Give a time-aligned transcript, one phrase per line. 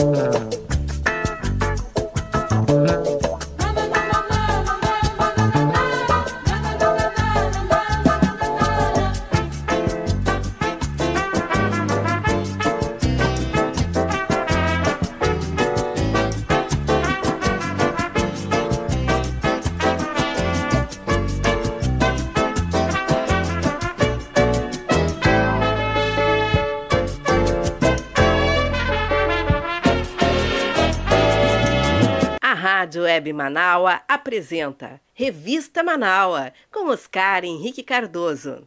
[0.00, 0.59] Rádio Web
[33.40, 38.62] Manaua apresenta Revista Manaua com Oscar Henrique Cardoso.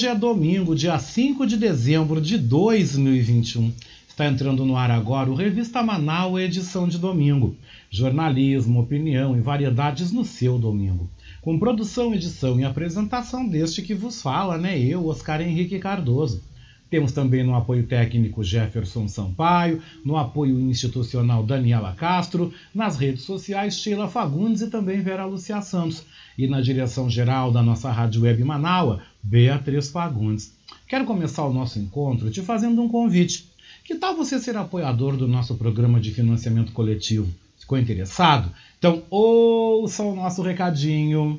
[0.00, 3.70] Hoje é domingo, dia 5 de dezembro de 2021.
[4.08, 7.54] Está entrando no ar agora o Revista Manaus, edição de domingo.
[7.90, 11.06] Jornalismo, opinião e variedades no seu domingo.
[11.42, 14.78] Com produção, edição e apresentação deste que vos fala, né?
[14.78, 16.42] Eu, Oscar Henrique Cardoso.
[16.88, 23.78] Temos também no apoio técnico Jefferson Sampaio, no apoio institucional Daniela Castro, nas redes sociais
[23.78, 26.06] Sheila Fagundes e também Vera Lucia Santos
[26.40, 30.54] e na direção geral da nossa Rádio Web Manaua, Beatriz Fagundes.
[30.88, 33.50] Quero começar o nosso encontro te fazendo um convite.
[33.84, 37.28] Que tal você ser apoiador do nosso programa de financiamento coletivo?
[37.58, 38.50] Ficou interessado?
[38.78, 41.38] Então ouça o nosso recadinho.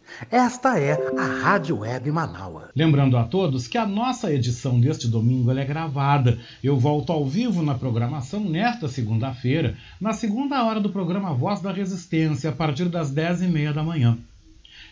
[0.29, 2.69] Esta é a Rádio Web Manaua.
[2.75, 6.39] Lembrando a todos que a nossa edição deste domingo é gravada.
[6.63, 11.71] Eu volto ao vivo na programação nesta segunda-feira, na segunda hora do programa Voz da
[11.71, 14.17] Resistência, a partir das 10h30 da manhã.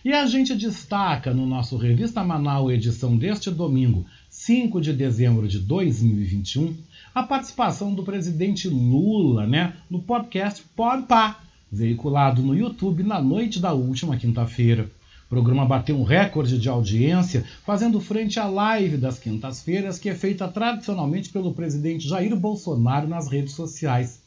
[0.04, 5.60] E a gente destaca no nosso Revista Manaus, edição deste domingo, 5 de dezembro de
[5.60, 6.74] 2021,
[7.14, 13.74] a participação do presidente Lula né, no podcast Podpah, veiculado no YouTube na noite da
[13.74, 14.90] última quinta-feira.
[15.30, 20.16] O programa bateu um recorde de audiência, fazendo frente à live das quintas-feiras, que é
[20.16, 24.24] feita tradicionalmente pelo presidente Jair Bolsonaro nas redes sociais.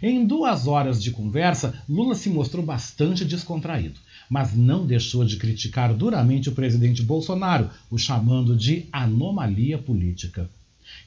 [0.00, 3.98] Em duas horas de conversa, Lula se mostrou bastante descontraído,
[4.30, 10.48] mas não deixou de criticar duramente o presidente Bolsonaro, o chamando de anomalia política.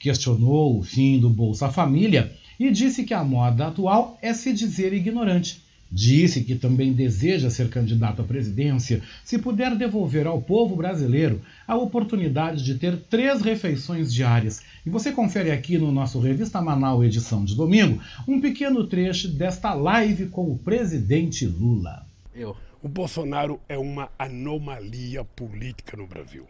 [0.02, 4.92] Questionou o fim do Bolsa Família e disse que a moda atual é se dizer
[4.92, 5.62] ignorante
[5.92, 11.76] Disse que também deseja ser candidato à presidência se puder devolver ao povo brasileiro a
[11.76, 14.62] oportunidade de ter três refeições diárias.
[14.86, 19.74] E você confere aqui no nosso Revista Manaus, edição de domingo, um pequeno trecho desta
[19.74, 22.06] live com o presidente Lula.
[22.36, 22.56] Eu.
[22.82, 26.48] O Bolsonaro é uma anomalia política no Brasil.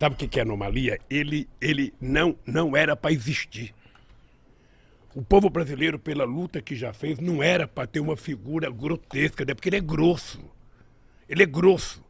[0.00, 0.98] Sabe o que é anomalia?
[1.08, 3.72] Ele, ele não, não era para existir.
[5.14, 9.44] O povo brasileiro, pela luta que já fez, não era para ter uma figura grotesca,
[9.44, 9.54] né?
[9.54, 10.40] porque ele é grosso.
[11.28, 12.04] Ele é grosso.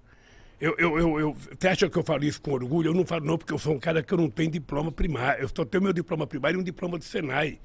[0.61, 2.91] Eu, eu, eu, eu, você acha que eu falo isso com orgulho?
[2.91, 5.43] Eu não falo não, porque eu sou um cara que eu não tenho diploma primário.
[5.43, 7.59] Eu só tenho meu diploma primário e um diploma do Senai.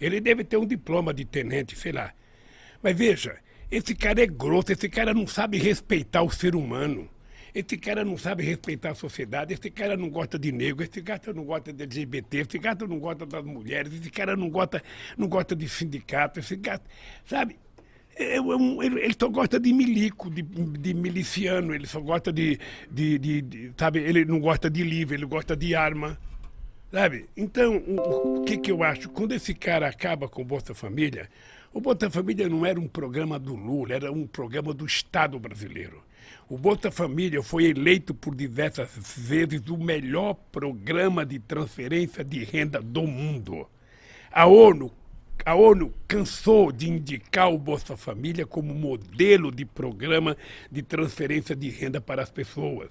[0.00, 2.14] Ele deve ter um diploma de tenente, sei lá.
[2.82, 3.36] Mas veja,
[3.70, 7.10] esse cara é grosso, esse cara não sabe respeitar o ser humano.
[7.54, 11.32] Esse cara não sabe respeitar a sociedade, esse cara não gosta de negro, esse cara
[11.32, 14.82] não gosta de LGBT, esse cara não gosta das mulheres, esse cara não gosta,
[15.16, 16.82] não gosta de sindicato, esse cara,
[17.24, 17.56] sabe?
[18.16, 22.58] É, é ele, só gosta de milico, de, de miliciano, ele só gosta de,
[22.90, 26.18] de, de, de, sabe, ele não gosta de livro, ele gosta de arma,
[26.90, 27.26] sabe?
[27.36, 29.08] Então, o, o que que eu acho?
[29.10, 31.28] Quando esse cara acaba com o Bolsa Família,
[31.72, 36.02] o Bolsa Família não era um programa do Lula, era um programa do Estado brasileiro.
[36.50, 42.80] O Bolsa Família foi eleito por diversas vezes o melhor programa de transferência de renda
[42.80, 43.68] do mundo.
[44.32, 44.90] A ONU,
[45.44, 50.38] a ONU cansou de indicar o Bolsa Família como modelo de programa
[50.72, 52.88] de transferência de renda para as pessoas.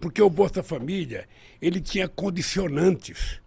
[0.00, 1.28] Porque o Bolsa Família,
[1.62, 3.40] ele tinha condicionantes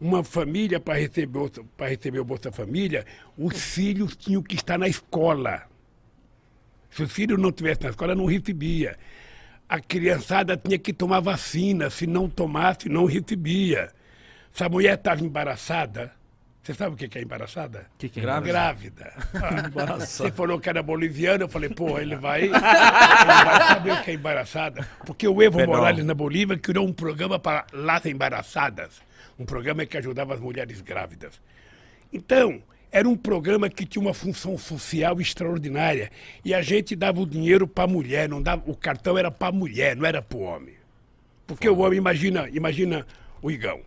[0.00, 3.06] uma família para receber, para receber o Bolsa Família,
[3.38, 5.62] os filhos tinham que estar na escola.
[6.96, 8.96] Se o filho não estivesse na escola, não recebia.
[9.68, 13.90] A criançada tinha que tomar vacina, se não tomasse, não recebia.
[14.52, 16.12] Se a mulher estava embaraçada,
[16.62, 17.86] você sabe o que é embaraçada?
[17.98, 19.12] Que que é grávida?
[19.32, 20.06] Grávida.
[20.06, 24.10] Você falou que era boliviano, eu falei, pô, ele vai, ele vai saber o que
[24.12, 24.88] é embaraçada.
[25.04, 25.76] Porque o Evo Perdão.
[25.76, 29.06] Morales na Bolívia criou um programa para las embaraçadas
[29.38, 31.40] um programa que ajudava as mulheres grávidas.
[32.12, 32.62] Então,
[32.96, 36.10] era um programa que tinha uma função social extraordinária.
[36.42, 39.48] E a gente dava o dinheiro para a mulher, não dava, o cartão era para
[39.48, 40.74] a mulher, não era para o homem.
[41.46, 43.06] Porque o homem, imagina, imagina
[43.42, 43.82] o Igão.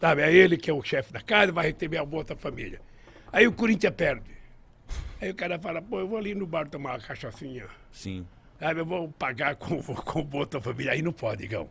[0.00, 0.22] Sabe?
[0.22, 2.80] É ele que é o chefe da casa, vai receber a da família.
[3.32, 4.28] Aí o Corinthians perde.
[5.20, 7.66] Aí o cara fala, pô, eu vou ali no bar tomar uma cachaçinha.
[7.92, 8.26] Sim.
[8.58, 10.94] Sabe, eu vou pagar com, com o família.
[10.94, 11.70] Aí não pode, Igão.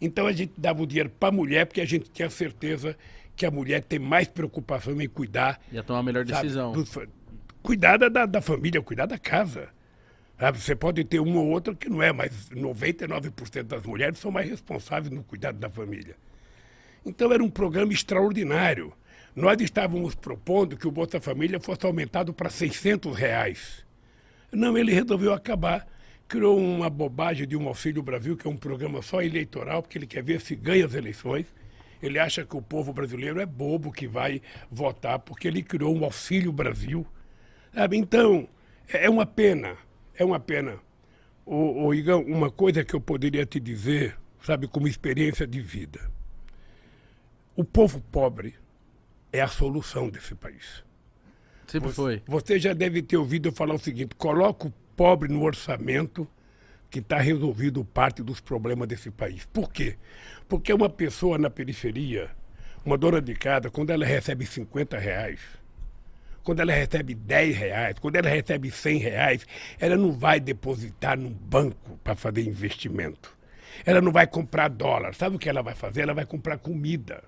[0.00, 2.96] Então a gente dava o dinheiro para a mulher, porque a gente tinha certeza
[3.38, 5.60] que a mulher tem mais preocupação em cuidar.
[5.70, 6.74] Ia tomar a melhor decisão.
[6.84, 7.08] Sabe,
[7.62, 9.68] cuidar da, da família, cuidar da casa.
[10.38, 14.30] Sabe, você pode ter uma ou outra que não é, mas 99% das mulheres são
[14.30, 16.16] mais responsáveis no cuidado da família.
[17.06, 18.92] Então era um programa extraordinário.
[19.34, 23.86] Nós estávamos propondo que o Bolsa Família fosse aumentado para 600 reais.
[24.50, 25.86] Não, ele resolveu acabar
[26.28, 30.06] criou uma bobagem de um Auxílio Brasil, que é um programa só eleitoral, porque ele
[30.06, 31.46] quer ver se ganha as eleições.
[32.02, 34.40] Ele acha que o povo brasileiro é bobo que vai
[34.70, 37.06] votar, porque ele criou um Auxílio Brasil.
[37.74, 37.96] Sabe?
[37.96, 38.48] Então,
[38.88, 39.76] é, é uma pena,
[40.14, 40.78] é uma pena.
[41.44, 46.10] Ô, ô, Igão, uma coisa que eu poderia te dizer, sabe, como experiência de vida.
[47.56, 48.54] O povo pobre
[49.32, 50.84] é a solução desse país.
[51.66, 52.22] Sempre você, foi.
[52.26, 56.26] Você já deve ter ouvido eu falar o seguinte: coloca o pobre no orçamento
[56.90, 59.44] que está resolvido parte dos problemas desse país.
[59.46, 59.96] Por quê?
[60.48, 62.30] Porque uma pessoa na periferia,
[62.84, 65.40] uma dona de casa, quando ela recebe 50 reais,
[66.42, 69.46] quando ela recebe 10 reais, quando ela recebe 100 reais,
[69.78, 73.36] ela não vai depositar num banco para fazer investimento.
[73.84, 75.14] Ela não vai comprar dólar.
[75.14, 76.02] Sabe o que ela vai fazer?
[76.02, 77.22] Ela vai comprar comida.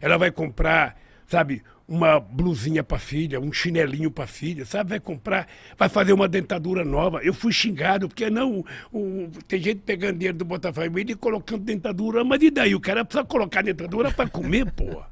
[0.00, 0.96] Ela vai comprar
[1.28, 4.90] sabe, uma blusinha para filha, um chinelinho para filha, sabe?
[4.90, 7.22] Vai comprar, vai fazer uma dentadura nova.
[7.22, 8.62] Eu fui xingado, porque não,
[8.92, 12.74] o, tem gente pegando dinheiro do Botafogo e colocando dentadura, mas e daí?
[12.74, 15.02] O cara precisa colocar dentadura para comer, pô.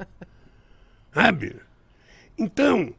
[1.14, 1.56] Sabe?
[2.37, 2.92] Então,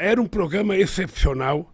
[0.00, 1.71] era um programa excepcional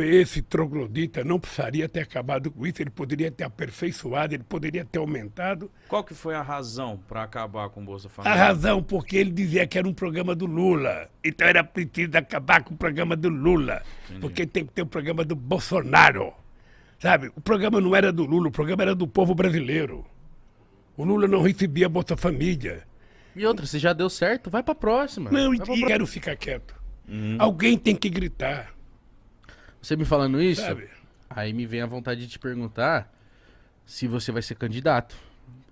[0.00, 4.98] esse troglodita não precisaria ter acabado com isso, ele poderia ter aperfeiçoado, ele poderia ter
[4.98, 5.70] aumentado.
[5.88, 8.34] Qual que foi a razão para acabar com o Bolsa Família?
[8.34, 11.08] A razão porque ele dizia que era um programa do Lula.
[11.24, 14.20] Então era preciso acabar com o programa do Lula, Entendi.
[14.20, 16.34] porque tem que ter o um programa do Bolsonaro.
[16.98, 17.32] Sabe?
[17.34, 20.04] O programa não era do Lula, o programa era do povo brasileiro.
[20.94, 22.86] O Lula não recebia Bolsa Família.
[23.34, 25.30] E outra, se já deu certo, vai para a próxima.
[25.30, 26.74] Não, e quero ficar quieto.
[27.08, 27.36] Uhum.
[27.38, 28.74] Alguém tem que gritar.
[29.80, 30.88] Você me falando isso, Sabe?
[31.28, 33.12] aí me vem a vontade de te perguntar
[33.86, 35.16] se você vai ser candidato.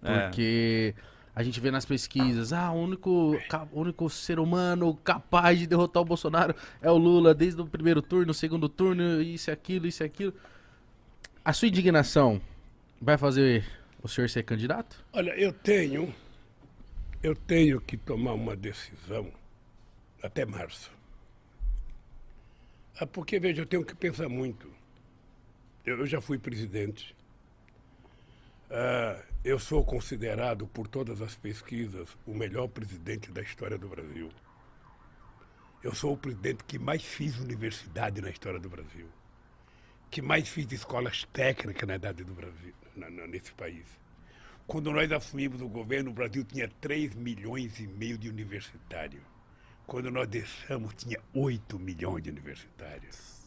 [0.03, 0.21] É.
[0.21, 1.03] Porque é.
[1.35, 3.37] a gente vê nas pesquisas, ah, o único,
[3.73, 8.01] o único ser humano capaz de derrotar o Bolsonaro é o Lula, desde o primeiro
[8.01, 10.35] turno, segundo turno, isso e aquilo, isso e aquilo.
[11.45, 12.41] A sua indignação
[13.01, 13.65] vai fazer
[14.03, 15.05] o senhor ser candidato?
[15.13, 16.15] Olha, eu tenho,
[17.23, 19.31] eu tenho que tomar uma decisão
[20.23, 20.91] até março.
[23.01, 24.71] Ah, porque, veja, eu tenho que pensar muito.
[25.85, 27.15] Eu, já fui presidente.
[28.71, 34.31] Ah, eu sou considerado, por todas as pesquisas, o melhor presidente da história do Brasil.
[35.83, 39.09] Eu sou o presidente que mais fiz universidade na história do Brasil.
[40.11, 42.75] que mais fiz escolas técnicas na idade do Brasil,
[43.29, 43.87] nesse país.
[44.67, 49.23] Quando nós assumimos o governo, o Brasil tinha 3 milhões e meio de universitários.
[49.89, 53.39] Quando nós deixamos, tinha 8 milhões de universitários.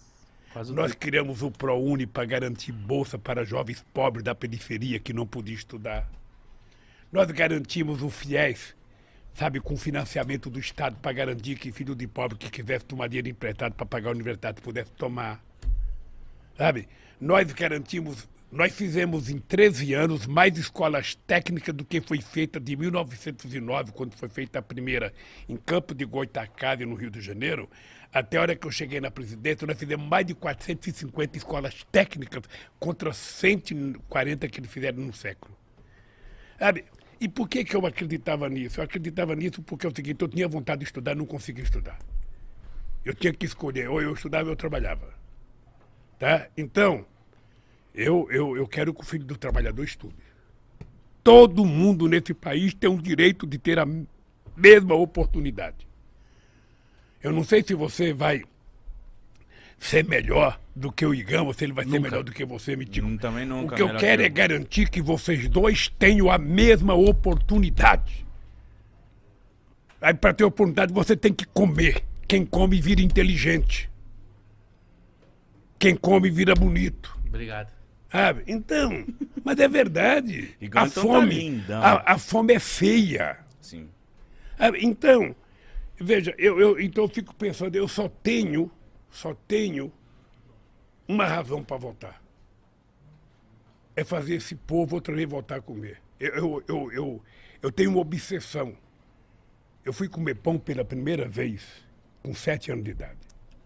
[0.52, 5.28] Quase nós criamos o ProUni para garantir bolsa para jovens pobres da periferia que não
[5.28, 6.10] podiam estudar.
[7.12, 8.76] Nós garantimos o FIES,
[9.36, 13.30] sabe, com financiamento do Estado para garantir que filho de pobre que quisesse tomar dinheiro
[13.30, 15.40] emprestado para pagar a universidade pudesse tomar.
[16.58, 16.90] Sabe?
[17.20, 22.76] Nós garantimos nós fizemos em 13 anos mais escolas técnicas do que foi feita de
[22.76, 25.14] 1909, quando foi feita a primeira
[25.48, 27.70] em Campo de Goitacazes, no Rio de Janeiro,
[28.12, 32.44] até a hora que eu cheguei na presidência, nós fizemos mais de 450 escolas técnicas
[32.78, 35.58] contra 140 que eles fizeram no século.
[36.60, 36.84] Sabe?
[37.22, 38.82] E por que, que eu acreditava nisso?
[38.82, 41.98] Eu acreditava nisso porque é o seguinte, eu tinha vontade de estudar, não conseguia estudar.
[43.06, 45.14] Eu tinha que escolher, ou eu estudava ou eu trabalhava.
[46.20, 46.50] Tá?
[46.58, 47.06] Então,
[47.94, 50.16] eu, eu, eu quero que o filho do trabalhador estude.
[51.24, 53.88] Todo mundo nesse país tem o direito de ter a
[54.56, 55.88] mesma oportunidade.
[57.22, 58.44] Eu não sei se você vai
[59.78, 61.98] ser melhor do que o Igão, ou se ele vai nunca.
[61.98, 63.06] ser melhor do que você, me diga.
[63.06, 63.74] Hum, também nunca.
[63.74, 64.26] O que eu quero que eu...
[64.26, 68.26] é garantir que vocês dois tenham a mesma oportunidade.
[70.00, 72.04] Aí, para ter oportunidade, você tem que comer.
[72.28, 73.90] Quem come vira inteligente.
[75.78, 77.20] Quem come vira bonito.
[77.28, 77.81] Obrigado.
[78.46, 79.06] Então,
[79.44, 80.56] mas é verdade.
[80.60, 83.40] a então tá fome, tá a, a, fome é feia.
[83.62, 83.90] Sim.
[84.58, 84.80] Sabe?
[84.86, 85.34] Então,
[85.98, 88.70] veja, eu, eu, então eu fico pensando, eu só tenho,
[89.10, 89.92] só tenho
[91.08, 92.22] uma razão para votar.
[93.96, 96.02] É fazer esse povo outra vez voltar a comer.
[96.20, 97.24] Eu, eu, eu, eu,
[97.62, 98.76] eu tenho uma obsessão.
[99.86, 101.64] Eu fui comer pão pela primeira vez
[102.22, 103.20] com sete anos de idade.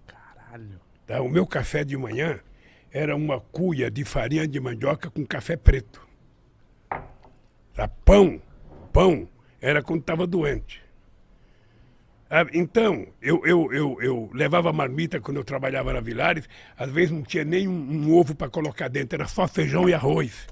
[0.08, 0.80] Caralho.
[1.06, 1.22] Tá?
[1.22, 2.40] O meu café de manhã
[2.96, 6.08] era uma cuia de farinha de mandioca com café preto.
[7.78, 8.42] A pão,
[8.94, 9.28] pão,
[9.60, 10.82] era quando estava doente.
[12.30, 16.48] Ah, então, eu, eu, eu, eu levava marmita quando eu trabalhava na Vilares,
[16.78, 19.94] às vezes não tinha nem um, um ovo para colocar dentro, era só feijão e
[19.94, 20.48] arroz.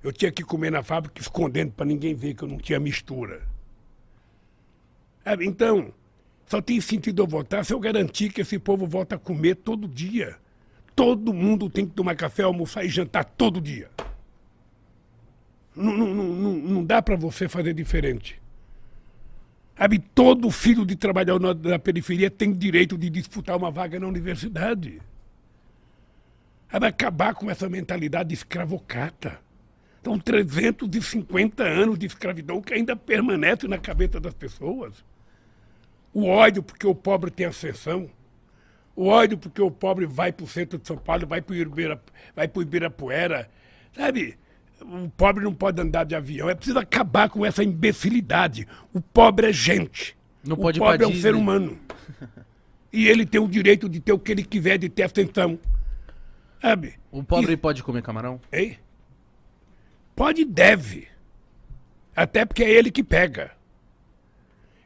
[0.00, 3.42] Eu tinha que comer na fábrica escondendo para ninguém ver que eu não tinha mistura.
[5.24, 5.92] Ah, então,
[6.46, 9.88] só tem sentido eu votar se eu garantir que esse povo volta a comer todo
[9.88, 10.38] dia.
[10.94, 13.90] Todo mundo tem que tomar café, almoçar e jantar todo dia.
[15.74, 18.40] Não, não, não, não dá para você fazer diferente.
[19.76, 25.00] Sabe, todo filho de trabalhador da periferia tem direito de disputar uma vaga na universidade.
[26.70, 29.40] Sabe, acabar com essa mentalidade escravocata.
[30.04, 35.04] São 350 anos de escravidão que ainda permanece na cabeça das pessoas.
[36.12, 38.10] O ódio porque o pobre tem ascensão.
[38.94, 41.56] O ódio porque o pobre vai para o centro de São Paulo, vai para o
[41.56, 42.02] Ibira,
[42.34, 43.48] vai Ibirapuera.
[43.92, 44.36] Sabe?
[44.80, 46.48] O pobre não pode andar de avião.
[46.48, 48.66] É preciso acabar com essa imbecilidade.
[48.92, 50.16] O pobre é gente.
[50.44, 51.78] Não o pode pobre é um ser humano.
[52.92, 55.56] E ele tem o direito de ter o que ele quiser, de ter atenção.
[56.60, 56.94] Sabe?
[57.10, 58.40] O pobre pode comer camarão?
[58.50, 58.78] Ei?
[60.16, 61.06] Pode e deve.
[62.14, 63.52] Até porque é ele que pega.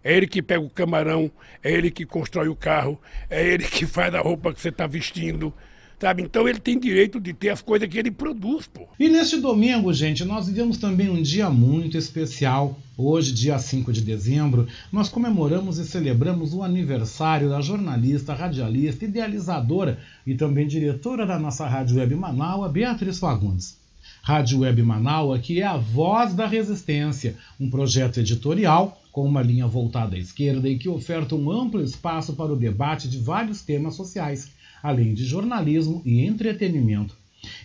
[0.04, 1.30] É ele que pega o camarão,
[1.62, 4.87] é ele que constrói o carro, é ele que faz a roupa que você está
[4.87, 5.52] vestindo.
[5.99, 6.23] Sabe?
[6.23, 8.87] Então ele tem direito de ter as coisas que ele produz, pô.
[9.00, 12.78] E neste domingo, gente, nós vivemos também um dia muito especial.
[12.99, 19.99] Hoje, dia 5 de dezembro, nós comemoramos e celebramos o aniversário da jornalista, radialista, idealizadora
[20.26, 23.78] e também diretora da nossa Rádio Web Manaus, Beatriz Fagundes.
[24.23, 29.64] Rádio Web Manaus, que é a voz da resistência, um projeto editorial com uma linha
[29.68, 33.94] voltada à esquerda e que oferta um amplo espaço para o debate de vários temas
[33.94, 34.49] sociais,
[34.83, 37.16] além de jornalismo e entretenimento.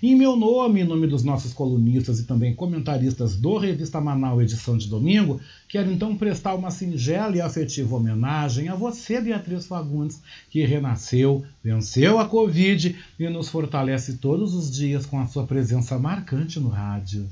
[0.04, 4.78] Em meu nome, em nome dos nossos colunistas e também comentaristas do Revista Manaus edição
[4.78, 10.64] de domingo, quero então prestar uma singela e afetiva homenagem a você, Beatriz Fagundes, que
[10.64, 16.60] renasceu, venceu a Covid e nos fortalece todos os dias com a sua presença marcante
[16.60, 17.28] no rádio.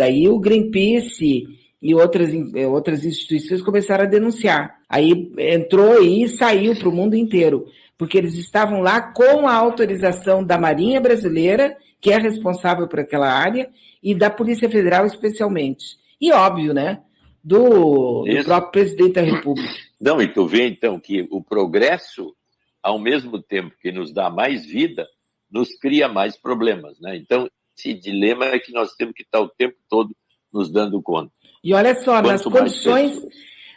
[0.00, 1.46] Daí o Greenpeace
[1.82, 4.78] e outras, eh, outras instituições começaram a denunciar.
[4.88, 7.66] Aí entrou e saiu para o mundo inteiro.
[7.98, 13.30] porque eles estavam lá com a autorização da Marinha Brasileira, que é responsável por aquela
[13.30, 13.68] área,
[14.02, 15.98] e da Polícia Federal especialmente.
[16.18, 17.02] E óbvio, né?
[17.44, 19.68] Do, do próprio presidente da República.
[20.00, 22.34] Não, e tu vê então que o progresso,
[22.82, 25.06] ao mesmo tempo que nos dá mais vida,
[25.52, 27.18] nos cria mais problemas, né?
[27.18, 30.14] Então, esse dilema é que nós temos que estar o tempo todo
[30.52, 31.32] nos dando conta.
[31.62, 33.26] E olha só, Quanto nas condições,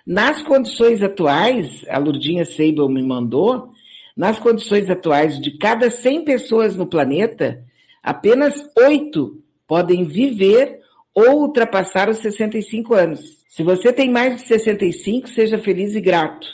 [0.05, 3.71] nas condições atuais, a Lurdinha Seibel me mandou,
[4.15, 7.63] nas condições atuais de cada 100 pessoas no planeta,
[8.01, 10.79] apenas 8 podem viver
[11.15, 13.43] ou ultrapassar os 65 anos.
[13.49, 16.47] Se você tem mais de 65, seja feliz e grato.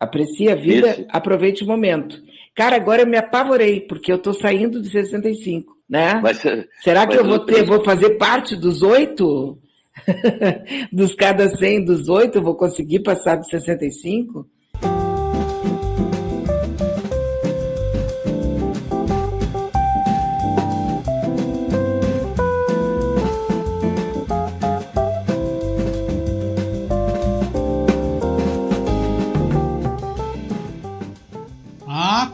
[0.00, 1.06] Aprecie a vida, Isso.
[1.10, 2.22] aproveite o momento.
[2.54, 6.20] Cara, agora eu me apavorei, porque eu estou saindo de 65, né?
[6.22, 6.42] Mas,
[6.82, 9.58] Será que eu vou ter, vou fazer parte dos oito?
[10.92, 14.46] dos cada 100 dos oito, eu vou conseguir passar de 65?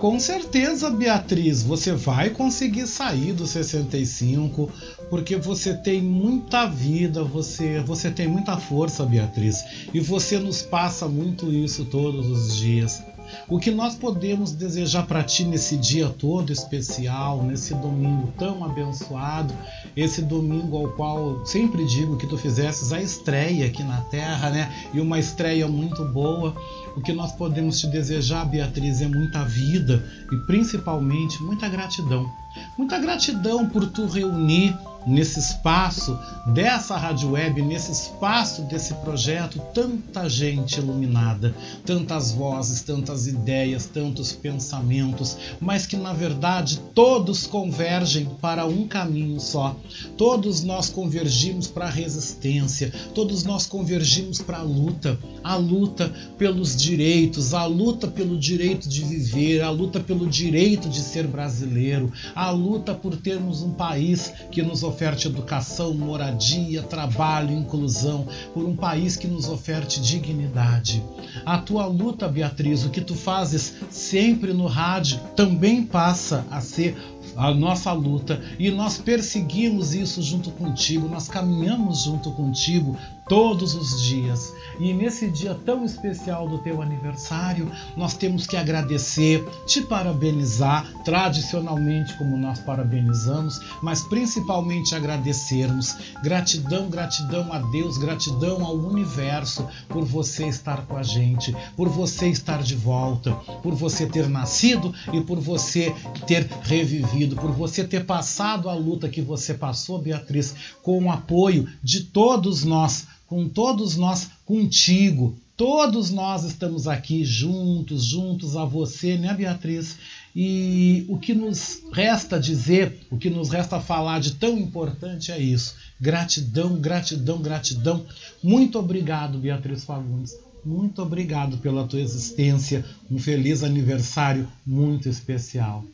[0.04, 4.70] Com certeza, Beatriz, você vai conseguir sair dos 65,
[5.08, 11.08] porque você tem muita vida, você, você tem muita força, Beatriz, e você nos passa
[11.08, 13.02] muito isso todos os dias.
[13.48, 19.54] O que nós podemos desejar para ti nesse dia todo especial, nesse domingo tão abençoado,
[19.96, 24.70] esse domingo ao qual sempre digo que tu fizesses a estreia aqui na Terra, né?
[24.92, 26.54] E uma estreia muito boa.
[26.96, 32.30] O que nós podemos te desejar, Beatriz, é muita vida e principalmente muita gratidão.
[32.78, 40.28] Muita gratidão por tu reunir nesse espaço dessa rádio web, nesse espaço desse projeto, tanta
[40.28, 48.66] gente iluminada, tantas vozes, tantas ideias, tantos pensamentos, mas que na verdade todos convergem para
[48.66, 49.76] um caminho só.
[50.16, 56.76] Todos nós convergimos para a resistência, todos nós convergimos para a luta, a luta pelos
[56.76, 62.50] direitos, a luta pelo direito de viver, a luta pelo direito de ser brasileiro, a
[62.50, 68.76] luta por termos um país que nos oferece oferte educação, moradia, trabalho, inclusão, por um
[68.76, 71.02] país que nos oferte dignidade.
[71.44, 76.96] A tua luta, Beatriz, o que tu fazes sempre no rádio, também passa a ser
[77.36, 82.96] a nossa luta e nós perseguimos isso junto contigo, nós caminhamos junto contigo
[83.28, 84.54] todos os dias.
[84.78, 92.16] E nesse dia tão especial do teu aniversário, nós temos que agradecer, te parabenizar, tradicionalmente
[92.18, 95.96] como nós parabenizamos, mas principalmente agradecermos.
[96.22, 102.28] Gratidão, gratidão a Deus, gratidão ao universo por você estar com a gente, por você
[102.28, 103.32] estar de volta,
[103.62, 105.94] por você ter nascido e por você
[106.26, 111.68] ter revivido, por você ter passado a luta que você passou, Beatriz, com o apoio
[111.82, 115.36] de todos nós com todos nós contigo.
[115.56, 119.96] Todos nós estamos aqui juntos, juntos a você, né, Beatriz?
[120.34, 125.38] E o que nos resta dizer, o que nos resta falar de tão importante é
[125.38, 125.76] isso.
[126.00, 128.04] Gratidão, gratidão, gratidão.
[128.42, 130.36] Muito obrigado, Beatriz Fagundes.
[130.64, 132.84] Muito obrigado pela tua existência.
[133.08, 135.84] Um feliz aniversário muito especial.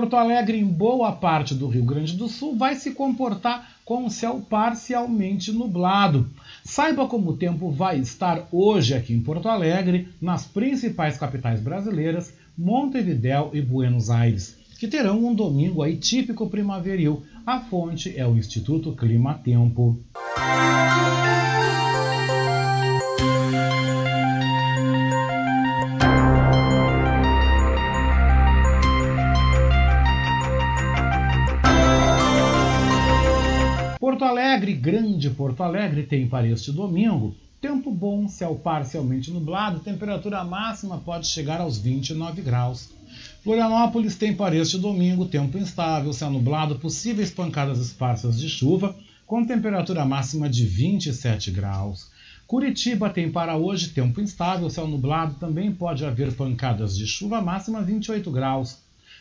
[0.00, 4.10] Porto Alegre, em boa parte do Rio Grande do Sul, vai se comportar com o
[4.10, 6.26] céu parcialmente nublado.
[6.64, 12.32] Saiba como o tempo vai estar hoje aqui em Porto Alegre, nas principais capitais brasileiras,
[12.56, 17.22] Montevidéu e Buenos Aires, que terão um domingo aí típico primaveril.
[17.44, 20.00] A fonte é o Instituto Clima Tempo.
[34.80, 41.26] Grande Porto Alegre, tem para este domingo tempo bom, céu parcialmente nublado, temperatura máxima pode
[41.26, 42.88] chegar aos 29 graus.
[43.42, 49.44] Florianópolis tem para este domingo tempo instável, céu nublado, possíveis pancadas esparsas de chuva, com
[49.44, 52.10] temperatura máxima de 27 graus.
[52.46, 57.82] Curitiba tem para hoje tempo instável, céu nublado, também pode haver pancadas de chuva máxima
[57.82, 58.78] 28 graus.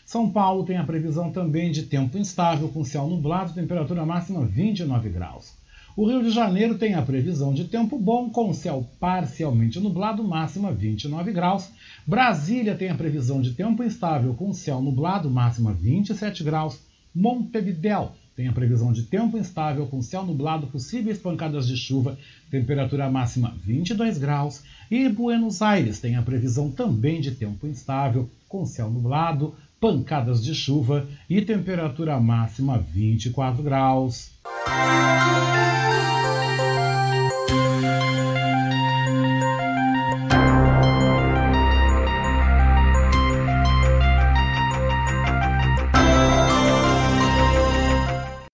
[0.10, 5.08] São Paulo tem a previsão também de tempo instável, com céu nublado, temperatura máxima 29
[5.08, 5.54] graus.
[5.96, 10.72] O Rio de Janeiro tem a previsão de tempo bom, com céu parcialmente nublado, máxima
[10.72, 11.70] 29 graus.
[12.08, 16.80] Brasília tem a previsão de tempo instável, com céu nublado, máxima 27 graus.
[17.14, 22.18] Montevidéu tem a previsão de tempo instável, com céu nublado, possíveis pancadas de chuva,
[22.50, 24.64] temperatura máxima 22 graus.
[24.90, 30.54] E Buenos Aires tem a previsão também de tempo instável, com céu nublado, pancadas de
[30.54, 34.32] chuva e temperatura máxima 24 graus.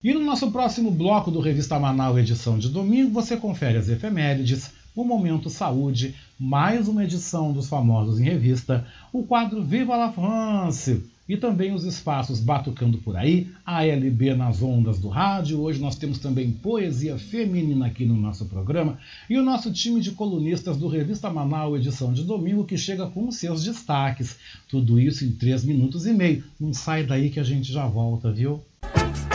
[0.03, 4.69] E no nosso próximo bloco do Revista Manaus, edição de domingo, você confere as efemérides,
[4.95, 11.14] o Momento Saúde, mais uma edição dos Famosos em Revista, o quadro Viva la France
[11.27, 15.59] e também os espaços Batucando por Aí, a LB nas ondas do rádio.
[15.59, 18.97] Hoje nós temos também poesia feminina aqui no nosso programa
[19.29, 23.27] e o nosso time de colunistas do Revista Manaus, edição de domingo, que chega com
[23.27, 24.37] os seus destaques.
[24.69, 26.43] Tudo isso em 3 minutos e meio.
[26.59, 28.61] Não sai daí que a gente já volta, viu?
[28.81, 29.34] Você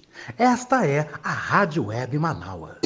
[0.37, 2.77] Esta é a Rádio Web Manaua.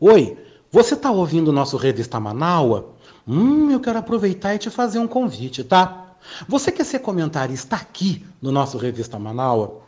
[0.00, 0.38] Oi,
[0.70, 2.94] você está ouvindo o nosso Revista Manaua?
[3.26, 6.14] Hum, eu quero aproveitar e te fazer um convite, tá?
[6.46, 9.87] Você quer ser comentarista aqui no nosso Revista Manaua?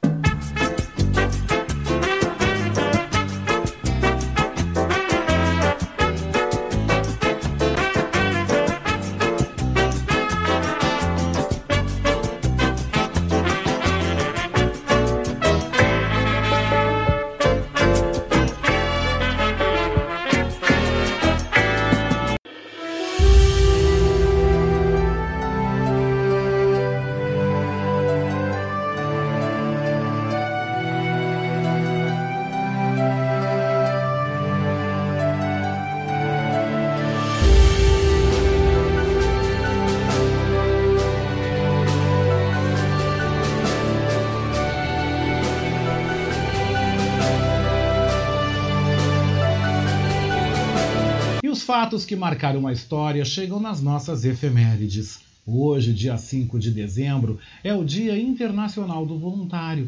[51.61, 55.19] Os fatos que marcaram a história chegam nas nossas efemérides.
[55.45, 59.87] Hoje, dia 5 de dezembro, é o Dia Internacional do Voluntário.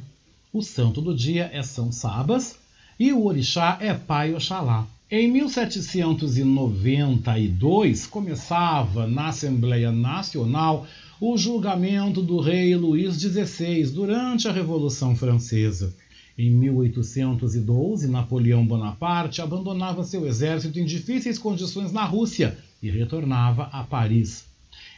[0.53, 2.57] O santo do dia é São Sabas
[2.99, 4.85] e o orixá é Pai Oxalá.
[5.09, 10.85] Em 1792 começava na Assembleia Nacional
[11.19, 15.91] o julgamento do rei Luís XVI durante a Revolução Francesa.
[16.35, 23.83] Em 1812, Napoleão Bonaparte abandonava seu exército em difíceis condições na Rússia e retornava a
[23.83, 24.45] Paris.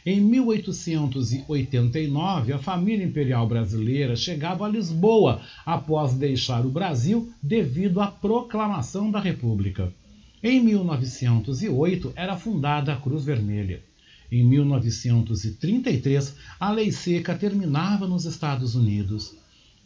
[0.06, 8.06] Em 1889, a família imperial brasileira chegava a Lisboa após deixar o Brasil devido à
[8.06, 9.92] proclamação da República.
[10.42, 13.82] Em 1908 era fundada a Cruz Vermelha.
[14.32, 19.34] Em 1933, a lei seca terminava nos Estados Unidos.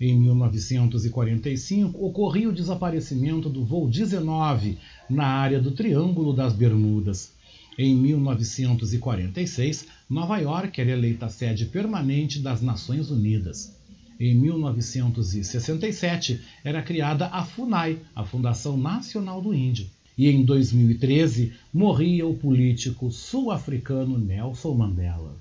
[0.00, 4.78] Em 1945, ocorria o desaparecimento do voo 19
[5.10, 7.32] na área do Triângulo das Bermudas.
[7.76, 13.76] Em 1946, Nova York era eleita sede permanente das Nações Unidas.
[14.18, 19.86] Em 1967, era criada a FUNAI, a Fundação Nacional do Índio.
[20.16, 25.36] E em 2013, morria o político sul-africano Nelson Mandela.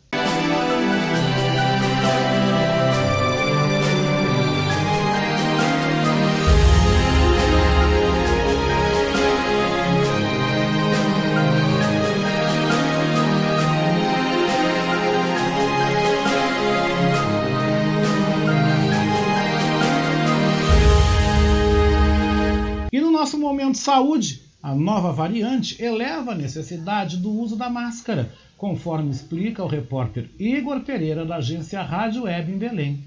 [23.20, 29.62] Nosso momento saúde, a nova variante eleva a necessidade do uso da máscara, conforme explica
[29.62, 33.04] o repórter Igor Pereira da agência Rádio Web em Belém.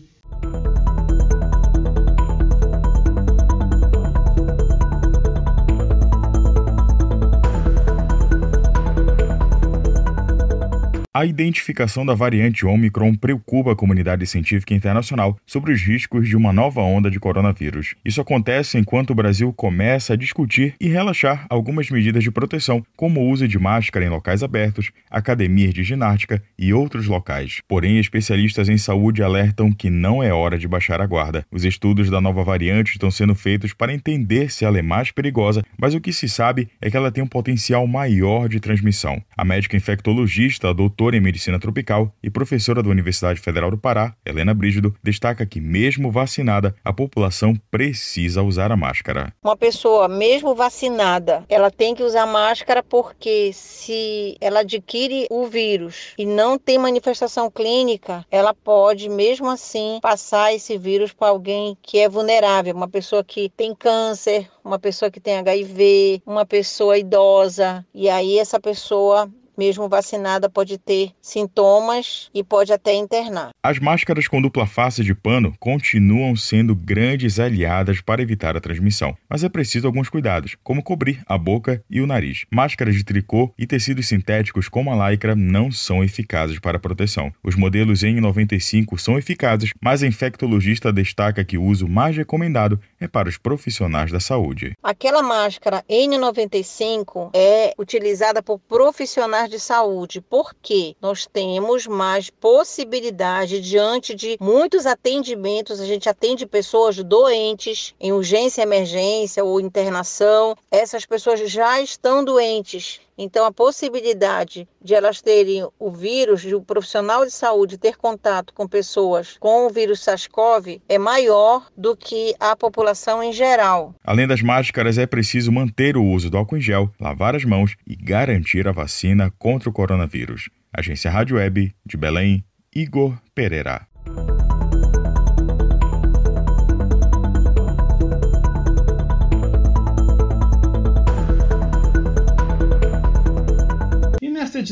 [11.15, 16.55] A identificação da variante Omicron preocupa a comunidade científica internacional sobre os riscos de uma
[16.55, 17.95] nova onda de coronavírus.
[18.03, 23.21] Isso acontece enquanto o Brasil começa a discutir e relaxar algumas medidas de proteção, como
[23.21, 27.61] o uso de máscara em locais abertos, academias de ginástica e outros locais.
[27.69, 31.45] Porém, especialistas em saúde alertam que não é hora de baixar a guarda.
[31.53, 35.63] Os estudos da nova variante estão sendo feitos para entender se ela é mais perigosa,
[35.77, 39.23] mas o que se sabe é que ela tem um potencial maior de transmissão.
[39.37, 40.73] A médica infectologista, a
[41.03, 45.61] doutora em medicina tropical e professora da Universidade Federal do Pará, Helena Brígido, destaca que,
[45.61, 49.35] mesmo vacinada, a população precisa usar a máscara.
[49.43, 56.15] Uma pessoa, mesmo vacinada, ela tem que usar máscara porque se ela adquire o vírus
[56.17, 61.99] e não tem manifestação clínica, ela pode, mesmo assim, passar esse vírus para alguém que
[61.99, 67.85] é vulnerável, uma pessoa que tem câncer, uma pessoa que tem HIV, uma pessoa idosa.
[67.93, 73.51] E aí essa pessoa mesmo vacinada, pode ter sintomas e pode até internar.
[73.63, 79.17] As máscaras com dupla face de pano continuam sendo grandes aliadas para evitar a transmissão,
[79.29, 82.45] mas é preciso alguns cuidados, como cobrir a boca e o nariz.
[82.51, 87.33] Máscaras de tricô e tecidos sintéticos como a lycra não são eficazes para a proteção.
[87.43, 93.07] Os modelos N95 são eficazes, mas a infectologista destaca que o uso mais recomendado é
[93.09, 94.73] para os profissionais da saúde.
[94.83, 104.15] Aquela máscara N95 é utilizada por profissionais de saúde, porque nós temos mais possibilidade diante
[104.15, 110.57] de muitos atendimentos, a gente atende pessoas doentes em urgência, emergência ou internação.
[110.71, 116.63] Essas pessoas já estão doentes então, a possibilidade de elas terem o vírus, de um
[116.63, 122.35] profissional de saúde ter contato com pessoas com o vírus SARS-CoV é maior do que
[122.41, 123.95] a população em geral.
[124.05, 127.77] Além das máscaras, é preciso manter o uso do álcool em gel, lavar as mãos
[127.87, 130.51] e garantir a vacina contra o coronavírus.
[130.73, 133.92] Agência Rádio Web de Belém, Igor Pereira.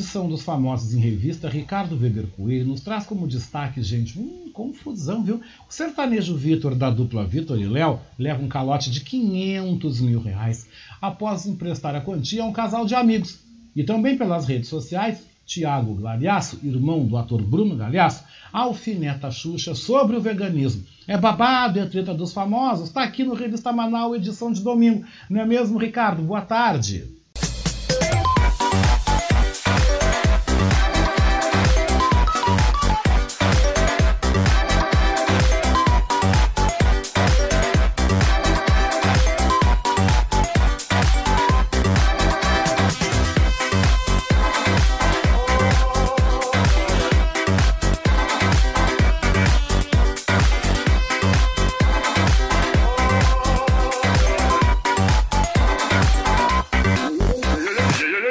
[0.00, 5.22] Edição dos Famosos em Revista, Ricardo Weber Coelho nos traz como destaque, gente, hum, confusão,
[5.22, 5.42] viu?
[5.68, 10.66] O sertanejo Vitor, da dupla Vitor e Léo, leva um calote de 500 mil reais
[11.02, 13.40] após emprestar a quantia a um casal de amigos.
[13.76, 20.16] E também pelas redes sociais, Tiago Glariasso, irmão do ator Bruno Galhaço, alfineta Xuxa sobre
[20.16, 20.82] o veganismo.
[21.06, 25.04] É babado, é treta dos famosos, está aqui no Revista Manaus, edição de domingo.
[25.28, 26.22] Não é mesmo, Ricardo?
[26.22, 27.19] Boa tarde.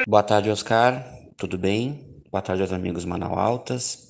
[0.09, 1.05] Boa tarde, Oscar.
[1.37, 2.23] Tudo bem?
[2.31, 4.07] Boa tarde aos amigos Manaualtas.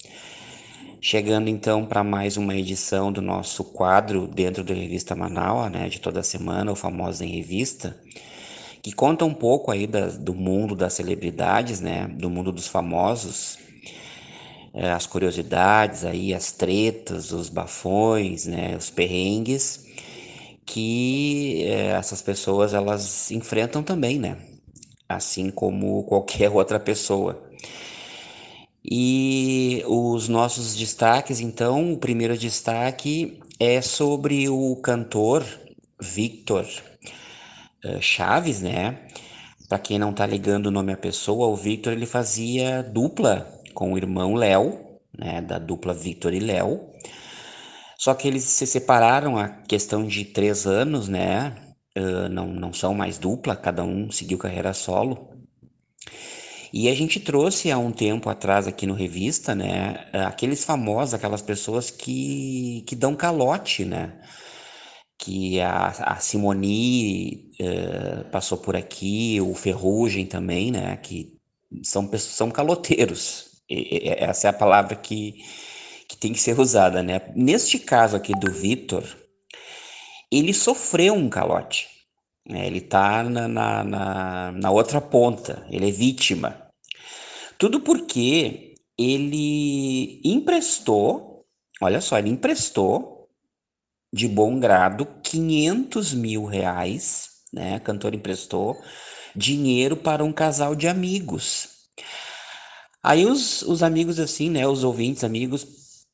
[1.02, 6.00] Chegando então para mais uma edição do nosso quadro dentro da revista Manaus, né, de
[6.00, 8.00] toda semana, o famoso em revista,
[8.82, 13.58] que conta um pouco aí da, do mundo das celebridades, né, do mundo dos famosos,
[14.74, 19.86] é, as curiosidades aí, as tretas, os bafões, né, os perrengues
[20.66, 24.38] que é, essas pessoas elas enfrentam também, né?
[25.10, 27.50] Assim como qualquer outra pessoa.
[28.84, 35.46] E os nossos destaques, então, o primeiro destaque é sobre o cantor
[36.02, 36.66] Victor
[37.86, 39.08] uh, Chaves, né?
[39.68, 43.94] Para quem não tá ligando o nome à pessoa, o Victor ele fazia dupla com
[43.94, 44.80] o irmão Léo,
[45.18, 45.42] né?
[45.42, 46.90] Da dupla Victor e Léo.
[47.98, 51.54] Só que eles se separaram a questão de três anos, né?
[51.98, 55.30] Uh, não, não são mais dupla, cada um seguiu carreira solo.
[56.72, 61.42] E a gente trouxe há um tempo atrás aqui no Revista, né, aqueles famosos, aquelas
[61.42, 64.22] pessoas que, que dão calote, né?
[65.18, 70.96] Que a, a Simoni uh, passou por aqui, o Ferrugem também, né?
[70.98, 71.38] Que
[71.84, 73.62] são, são caloteiros.
[73.70, 75.44] E, essa é a palavra que,
[76.08, 77.22] que tem que ser usada, né?
[77.36, 79.04] Neste caso aqui do Vitor,
[80.32, 81.88] ele sofreu um calote.
[82.48, 82.68] Né?
[82.68, 86.70] Ele tá na, na, na, na outra ponta, ele é vítima.
[87.58, 91.46] Tudo porque ele emprestou,
[91.82, 93.30] olha só, ele emprestou
[94.12, 97.76] de bom grado 500 mil reais, né?
[97.76, 98.76] A cantora emprestou
[99.36, 101.70] dinheiro para um casal de amigos.
[103.04, 105.66] Aí os, os amigos assim, né, os ouvintes, amigos,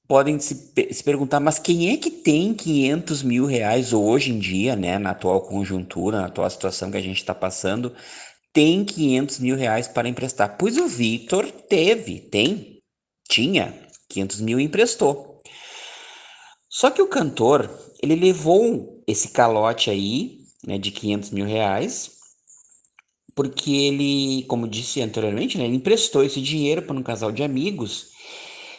[0.08, 4.76] podem se, se, perguntar, mas quem é que tem 500 mil reais hoje em dia,
[4.76, 7.94] né, na atual conjuntura, na atual situação que a gente está passando,
[8.54, 10.58] tem 500 mil reais para emprestar?
[10.58, 12.80] Pois o Victor teve, tem,
[13.28, 13.74] tinha
[14.10, 15.42] 500 mil e emprestou.
[16.70, 17.70] Só que o cantor,
[18.02, 22.12] ele levou esse calote aí, né, de 500 mil reais,
[23.34, 28.15] porque ele, como disse anteriormente, né, ele emprestou esse dinheiro para um casal de amigos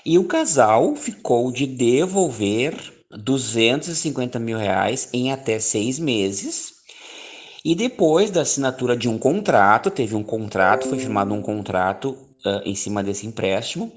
[0.06, 2.76] e o casal ficou de devolver
[3.10, 6.74] 250 mil reais em até seis meses.
[7.64, 12.62] E depois da assinatura de um contrato, teve um contrato, foi firmado um contrato uh,
[12.64, 13.92] em cima desse empréstimo,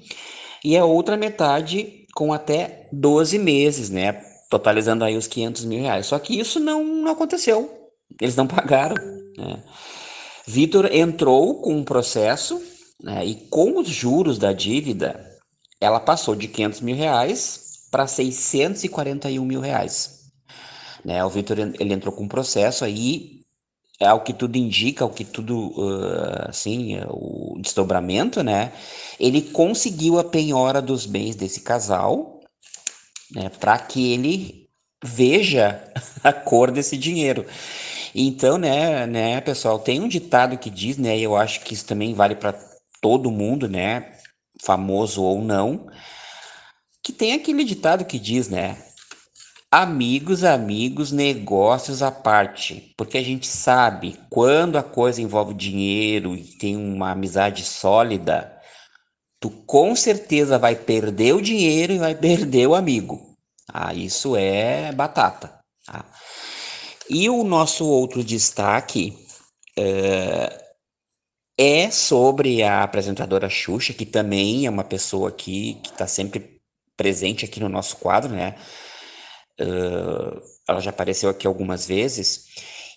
[0.64, 4.20] e a outra metade com até 12 meses, né?
[4.50, 6.06] Totalizando aí os 500 mil reais.
[6.06, 7.70] Só que isso não, não aconteceu.
[8.20, 8.96] Eles não pagaram.
[9.38, 9.62] Né?
[10.44, 12.60] Vitor entrou com um processo
[13.00, 15.29] né, e com os juros da dívida,
[15.80, 20.20] ela passou de 500 mil reais para 641 mil reais.
[21.04, 21.24] Né?
[21.24, 23.40] O Vitor ele entrou com um processo aí,
[23.98, 28.72] é que tudo indica, ao que tudo, uh, assim, o desdobramento, né?
[29.18, 32.40] Ele conseguiu a penhora dos bens desse casal,
[33.30, 33.50] né?
[33.60, 34.70] Para que ele
[35.04, 35.84] veja
[36.24, 37.44] a cor desse dinheiro.
[38.14, 42.12] Então, né, né, pessoal, tem um ditado que diz, né, eu acho que isso também
[42.12, 42.58] vale para
[43.00, 44.12] todo mundo, né?
[44.62, 45.86] Famoso ou não,
[47.02, 48.76] que tem aquele ditado que diz, né?
[49.72, 52.92] Amigos, amigos, negócios à parte.
[52.96, 58.52] Porque a gente sabe quando a coisa envolve dinheiro e tem uma amizade sólida,
[59.38, 63.36] tu com certeza vai perder o dinheiro e vai perder o amigo.
[63.72, 65.60] Ah, isso é batata.
[65.86, 66.04] Tá?
[67.08, 69.16] E o nosso outro destaque
[69.78, 70.69] é,
[71.62, 76.58] é sobre a apresentadora Xuxa, que também é uma pessoa aqui que está sempre
[76.96, 78.54] presente aqui no nosso quadro, né?
[79.60, 82.46] Uh, ela já apareceu aqui algumas vezes.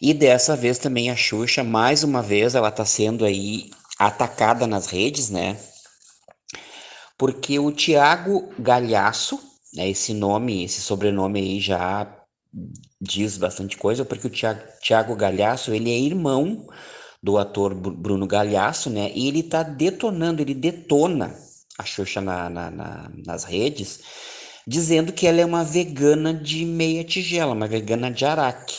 [0.01, 4.87] E dessa vez também a Xuxa, mais uma vez, ela está sendo aí atacada nas
[4.87, 5.59] redes, né?
[7.17, 9.41] Porque o Tiago Galhaço,
[9.73, 12.17] né, esse nome, esse sobrenome aí já
[13.01, 14.31] diz bastante coisa, porque o
[14.81, 16.65] Tiago Galhaço, ele é irmão
[17.23, 19.09] do ator Bruno Galhaço, né?
[19.15, 21.33] E ele tá detonando, ele detona
[21.77, 24.01] a Xuxa na, na, na, nas redes,
[24.67, 28.75] dizendo que ela é uma vegana de meia tigela, uma vegana de araque.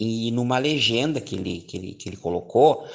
[0.00, 2.88] E numa legenda que ele, que ele, que ele colocou,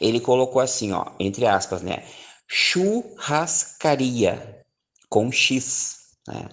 [0.00, 2.02] ele colocou assim, ó, entre aspas, né?
[2.46, 3.84] Churrascaria
[5.10, 5.98] com X.
[6.26, 6.48] Né?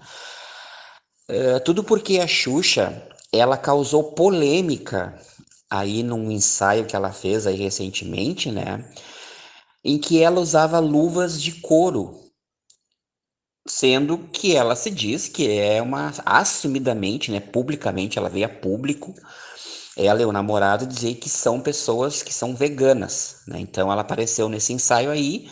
[1.29, 3.01] Uh, tudo porque a Xuxa
[3.31, 5.17] ela causou polêmica
[5.79, 8.89] aí num ensaio que ela fez aí recentemente, né?
[9.83, 12.19] Em que ela usava luvas de couro,
[13.67, 19.13] sendo que ela se diz que é uma assumidamente, né, publicamente, ela veio a público
[19.95, 23.59] ela e o namorado dizer que são pessoas que são veganas, né?
[23.59, 25.49] Então ela apareceu nesse ensaio aí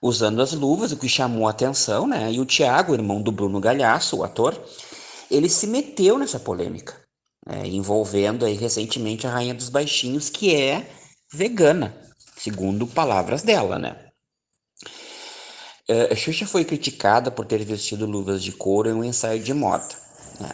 [0.00, 2.32] usando as luvas, o que chamou a atenção, né?
[2.32, 4.58] E o Tiago, irmão do Bruno Galhaço, o ator,
[5.30, 7.01] ele se meteu nessa polêmica,
[7.46, 7.66] né?
[7.66, 10.86] envolvendo aí recentemente a Rainha dos Baixinhos, que é
[11.32, 11.94] vegana,
[12.36, 13.96] segundo palavras dela, né?
[15.88, 19.88] Uh, Xuxa foi criticada por ter vestido luvas de couro em um ensaio de moda.
[20.40, 20.50] Né?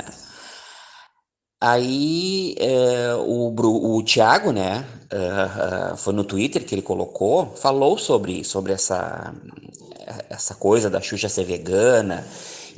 [1.60, 3.52] Aí é, o,
[3.96, 9.34] o Thiago, né, uh, uh, foi no Twitter que ele colocou, falou sobre, sobre essa,
[10.30, 12.26] essa coisa da Xuxa ser vegana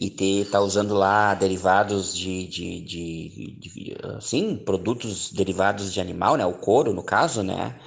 [0.00, 6.36] e ter tá usando lá derivados de, de, de, de assim, produtos derivados de animal,
[6.36, 7.78] né, o couro no caso, né.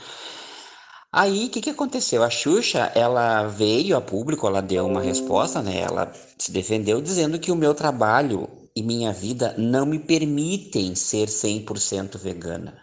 [1.11, 2.21] Aí o que, que aconteceu?
[2.21, 7.39] A Xuxa, ela veio a público, ela deu uma resposta, né, ela se defendeu dizendo
[7.39, 12.77] que o meu trabalho e minha vida não me permitem ser 100% vegana.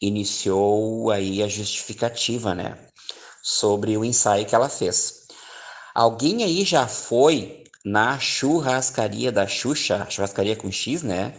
[0.00, 2.78] Iniciou aí a justificativa, né,
[3.42, 5.24] sobre o ensaio que ela fez.
[5.94, 11.34] Alguém aí já foi na churrascaria da Xuxa, churrascaria com X, né?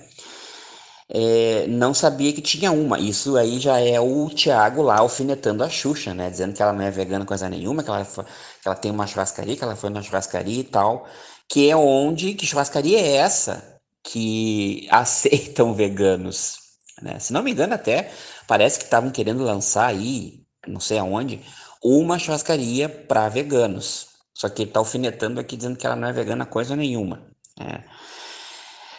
[1.07, 2.99] É, não sabia que tinha uma.
[2.99, 6.29] Isso aí já é o Thiago lá alfinetando a Xuxa, né?
[6.29, 9.55] Dizendo que ela não é vegana coisa nenhuma, que ela, que ela tem uma churrascaria,
[9.55, 11.07] que ela foi na churrascaria e tal.
[11.49, 13.75] Que é onde, que churrascaria é essa?
[14.05, 16.57] que aceitam veganos.
[17.01, 17.19] Né?
[17.19, 18.11] Se não me engano, até
[18.47, 21.41] parece que estavam querendo lançar aí, não sei aonde,
[21.83, 24.14] uma churrascaria para veganos.
[24.35, 27.25] Só que ele está alfinetando aqui dizendo que ela não é vegana coisa nenhuma.
[27.57, 27.83] Né?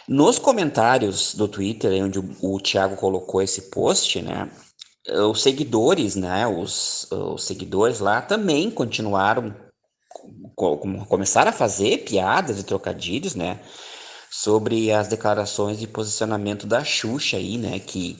[0.07, 4.49] Nos comentários do Twitter, onde o, o Thiago colocou esse post, né?
[5.29, 6.45] Os seguidores, né?
[6.47, 9.55] Os, os seguidores lá também continuaram,
[11.07, 13.61] começaram a fazer piadas e trocadilhos, né?
[14.29, 18.17] sobre as declarações de posicionamento da Xuxa aí, né, que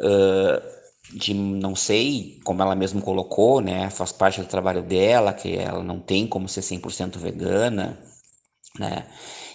[0.00, 0.79] uh,
[1.12, 5.82] de não sei, como ela mesmo colocou, né, faz parte do trabalho dela, que ela
[5.82, 7.98] não tem como ser 100% vegana,
[8.78, 9.06] né,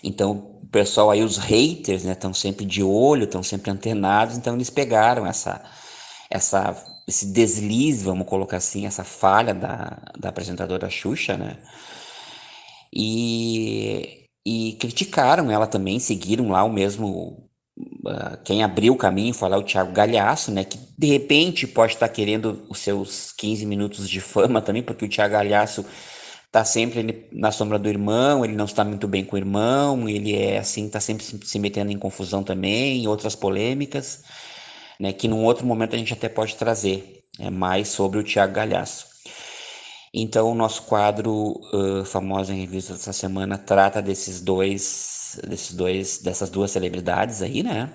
[0.03, 0.31] então
[0.63, 4.69] o pessoal aí, os haters, né, estão sempre de olho, estão sempre antenados, então eles
[4.69, 5.63] pegaram essa,
[6.29, 6.75] essa,
[7.07, 11.57] esse deslize, vamos colocar assim, essa falha da, da apresentadora Xuxa, né,
[12.93, 17.44] e e criticaram ela também, seguiram lá o mesmo.
[18.05, 20.63] Uh, quem abriu o caminho foi lá o Thiago Galhaço, né?
[20.63, 25.09] Que de repente pode estar querendo os seus 15 minutos de fama também, porque o
[25.09, 25.83] Thiago Galhaço
[26.51, 30.35] tá sempre na sombra do irmão, ele não está muito bem com o irmão, ele
[30.35, 34.23] é assim, tá sempre se metendo em confusão também, em outras polêmicas,
[34.99, 35.11] né?
[35.11, 39.07] Que num outro momento a gente até pode trazer é, mais sobre o Thiago Galhaço.
[40.13, 46.19] Então, o nosso quadro uh, famoso em revista dessa semana trata desses dois, desses dois,
[46.19, 47.89] dessas duas celebridades aí, né?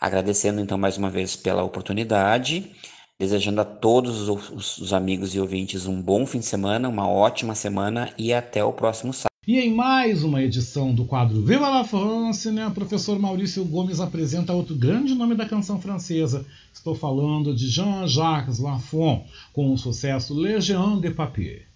[0.00, 2.72] Agradecendo então mais uma vez pela oportunidade,
[3.18, 7.54] desejando a todos os, os amigos e ouvintes um bom fim de semana, uma ótima
[7.54, 9.26] semana e até o próximo sábado.
[9.46, 14.00] E em mais uma edição do quadro Viva la France, né, o professor Maurício Gomes
[14.00, 16.44] apresenta outro grande nome da canção francesa.
[16.74, 21.68] Estou falando de Jean-Jacques Lafont, com o sucesso Légion de Papier.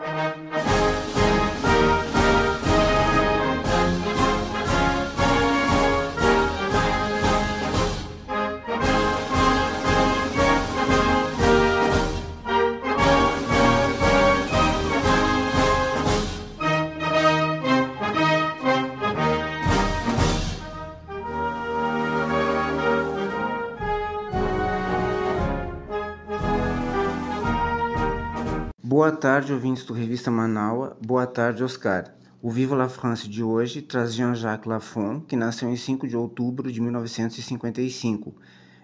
[29.11, 30.97] Boa tarde, ouvintes do Revista Manaua.
[31.05, 32.15] Boa tarde, Oscar.
[32.41, 36.71] O Viva la France de hoje traz Jean-Jacques Lafont, que nasceu em 5 de outubro
[36.71, 38.33] de 1955.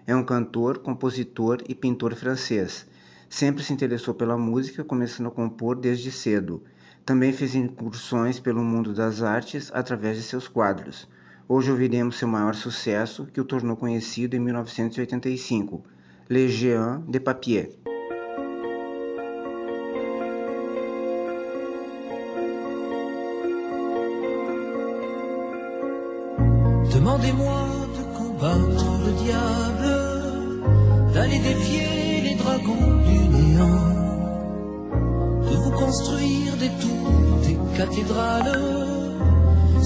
[0.05, 2.85] É um cantor, compositor e pintor francês.
[3.29, 6.61] Sempre se interessou pela música, começando a compor desde cedo.
[7.05, 11.07] Também fez incursões pelo mundo das artes através de seus quadros.
[11.47, 15.85] Hoje ouviremos seu maior sucesso, que o tornou conhecido em 1985,
[16.29, 17.79] Les Géants de Papier.
[27.07, 27.61] Demandez-moi
[27.97, 29.89] de combattre le diable,
[31.13, 33.93] d'aller défier les dragons du néant,
[35.49, 38.59] de vous construire des tours, des cathédrales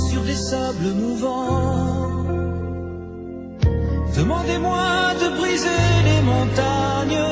[0.10, 2.26] sur des sables mouvants.
[4.18, 7.24] Demandez-moi de briser les montagnes,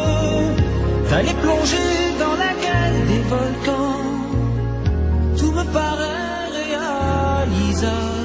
[1.09, 4.05] d'aller plonger dans la gueule des volcans.
[5.35, 8.18] Tout me paraît réalisable.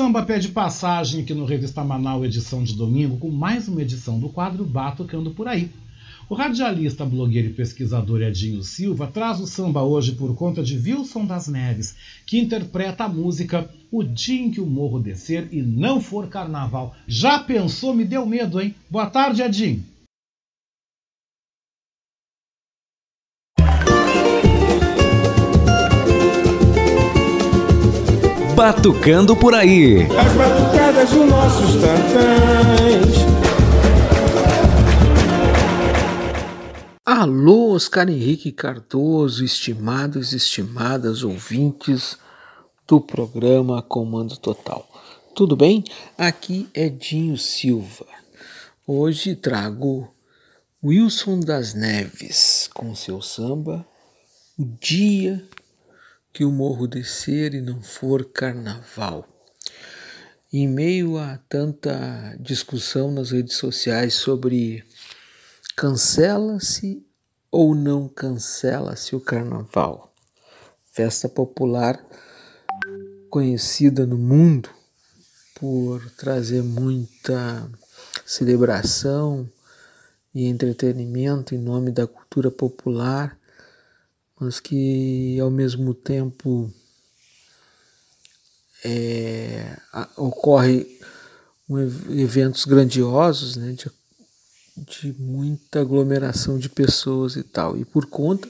[0.00, 4.30] Samba pede passagem aqui no Revista Manaus, edição de domingo, com mais uma edição do
[4.30, 5.68] quadro Batucando por Aí.
[6.26, 11.26] O radialista, blogueiro e pesquisador Edinho Silva traz o samba hoje por conta de Wilson
[11.26, 16.00] das Neves, que interpreta a música O Dia em que o Morro Descer e Não
[16.00, 16.96] For Carnaval.
[17.06, 17.94] Já pensou?
[17.94, 18.74] Me deu medo, hein?
[18.88, 19.84] Boa tarde, Edinho.
[28.60, 30.02] Batucando por aí.
[30.02, 33.14] As batucadas dos nossos tantãs.
[37.06, 42.18] Alô, Oscar Henrique Cardoso, estimados e estimadas ouvintes
[42.86, 44.86] do programa Comando Total.
[45.34, 45.82] Tudo bem?
[46.18, 48.04] Aqui é Dinho Silva.
[48.86, 50.06] Hoje trago
[50.84, 53.86] Wilson das Neves com seu samba
[54.58, 55.42] O Dia
[56.32, 59.26] que o Morro Descer e Não For Carnaval.
[60.52, 64.84] Em meio a tanta discussão nas redes sociais sobre
[65.76, 67.04] cancela-se
[67.50, 70.14] ou não cancela-se o carnaval,
[70.92, 72.04] festa popular
[73.28, 74.68] conhecida no mundo
[75.54, 77.70] por trazer muita
[78.26, 79.48] celebração
[80.34, 83.38] e entretenimento em nome da cultura popular,
[84.40, 86.72] mas que ao mesmo tempo
[88.82, 89.78] é,
[90.16, 90.98] ocorre
[91.68, 93.90] um ev- eventos grandiosos, né, de,
[94.76, 97.76] de muita aglomeração de pessoas e tal.
[97.76, 98.48] E por conta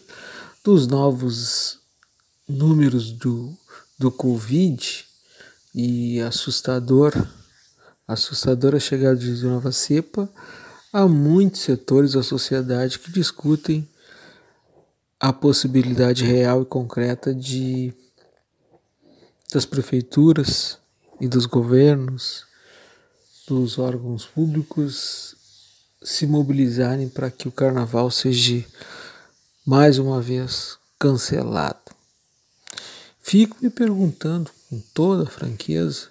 [0.63, 1.81] dos novos
[2.49, 3.53] números do,
[3.99, 5.05] do Covid
[5.75, 7.13] e assustador,
[8.07, 10.31] assustadora chegada de nova cepa,
[10.93, 13.89] há muitos setores da sociedade que discutem
[15.21, 17.93] a possibilidade real e concreta de
[19.53, 20.79] das prefeituras
[21.21, 22.47] e dos governos,
[23.47, 25.37] dos órgãos públicos
[26.03, 28.65] se mobilizarem para que o carnaval seja
[29.67, 31.79] mais uma vez cancelado.
[33.21, 36.09] Fico me perguntando com toda franqueza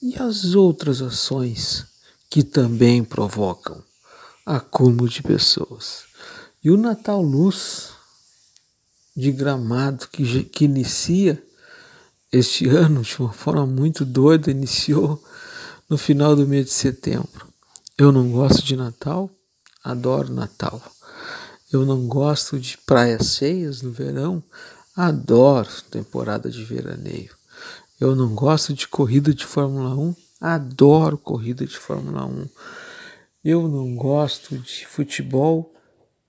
[0.00, 1.86] e as outras ações
[2.28, 3.82] que também provocam
[4.46, 6.09] acúmulo de pessoas.
[6.62, 7.92] E o Natal Luz
[9.16, 11.42] de Gramado, que, que inicia
[12.30, 15.22] este ano de uma forma muito doida, iniciou
[15.88, 17.48] no final do mês de setembro.
[17.96, 19.30] Eu não gosto de Natal,
[19.82, 20.82] adoro Natal.
[21.72, 24.42] Eu não gosto de praias cheias no verão,
[24.94, 27.34] adoro temporada de veraneio.
[27.98, 32.48] Eu não gosto de corrida de Fórmula 1, adoro corrida de Fórmula 1.
[33.44, 35.74] Eu não gosto de futebol,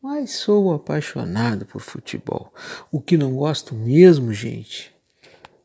[0.02, 2.54] mas sou apaixonado por futebol.
[2.92, 4.94] O que não gosto mesmo, gente,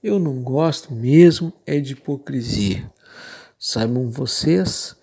[0.03, 2.93] eu não gosto mesmo é de hipocrisia.
[3.59, 4.95] Saibam vocês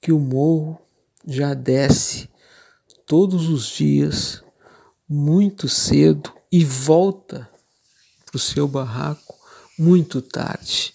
[0.00, 0.78] que o morro
[1.26, 2.28] já desce
[3.06, 4.42] todos os dias,
[5.08, 7.48] muito cedo, e volta
[8.26, 9.34] para o seu barraco
[9.78, 10.94] muito tarde.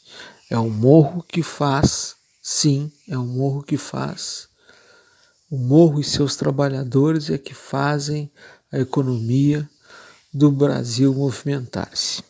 [0.50, 4.47] É o morro que faz, sim, é o morro que faz.
[5.50, 8.30] O morro e seus trabalhadores é que fazem
[8.72, 9.70] a economia
[10.34, 12.22] do Brasil movimentar-se.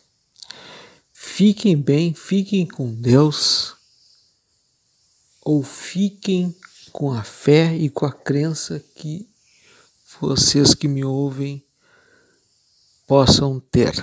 [1.12, 3.74] Fiquem bem, fiquem com Deus,
[5.42, 6.54] ou fiquem
[6.92, 9.28] com a fé e com a crença que
[10.20, 11.64] vocês que me ouvem
[13.06, 13.94] possam ter.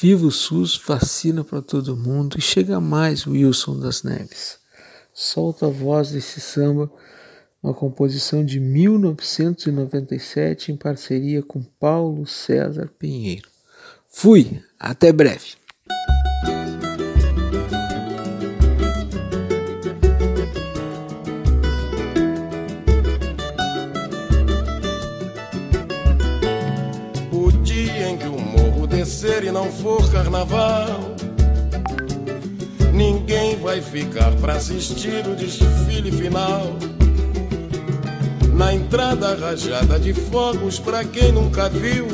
[0.00, 4.63] Viva o SUS, vacina para todo mundo e chega mais Wilson das Neves.
[5.14, 6.90] Solta a voz desse samba,
[7.62, 13.48] uma composição de 1997 em parceria com Paulo César Pinheiro.
[14.08, 15.54] Fui, até breve.
[29.42, 31.13] e não for carnaval,
[33.04, 36.74] ninguém vai ficar para assistir o desfile final.
[38.54, 42.06] Na entrada rajada de fogos, pra quem nunca viu,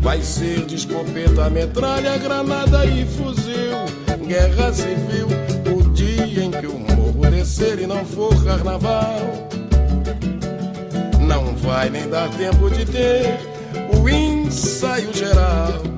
[0.00, 3.76] vai ser de escopeta, metralha, granada e fuzil.
[4.26, 5.28] Guerra civil,
[5.76, 9.48] o dia em que o morro descer e não for carnaval.
[11.20, 13.38] Não vai nem dar tempo de ter
[14.00, 15.97] o ensaio geral.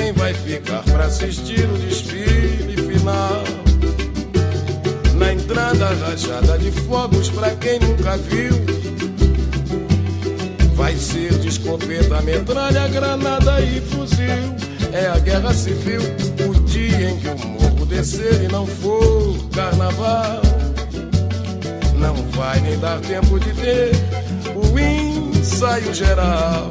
[0.00, 3.44] ninguém vai ficar para assistir o desfile final.
[5.16, 8.52] Na entrada rajada de fogos para quem nunca viu.
[10.74, 11.50] Vai ser de
[12.22, 14.56] metralha, granada e fuzil.
[14.92, 16.00] É a guerra civil,
[16.48, 20.40] o dia em que o morro descer e não for carnaval.
[21.96, 23.92] Não vai nem dar tempo de ter
[24.54, 26.70] o ensaio geral.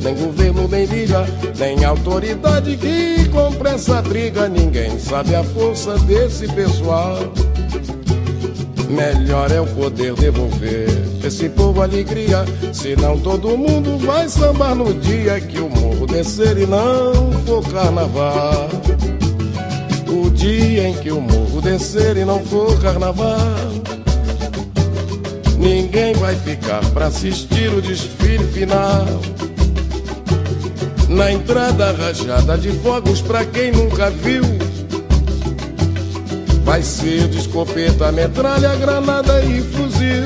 [0.00, 1.26] nem governo, nem liga,
[1.58, 4.48] nem autoridade que compre essa briga.
[4.48, 7.18] Ninguém sabe a força desse pessoal.
[8.88, 10.88] Melhor é o poder devolver
[11.22, 12.44] esse povo alegria.
[12.72, 18.68] Senão todo mundo vai sambar no dia que o morro descer e não for carnaval.
[20.08, 23.36] O dia em que o morro descer e não for carnaval.
[25.58, 29.04] Ninguém vai ficar para assistir o desfile final.
[31.08, 34.42] Na entrada rajada de fogos pra quem nunca viu
[36.64, 40.24] Vai ser de escopeta, metralha, granada e fuzil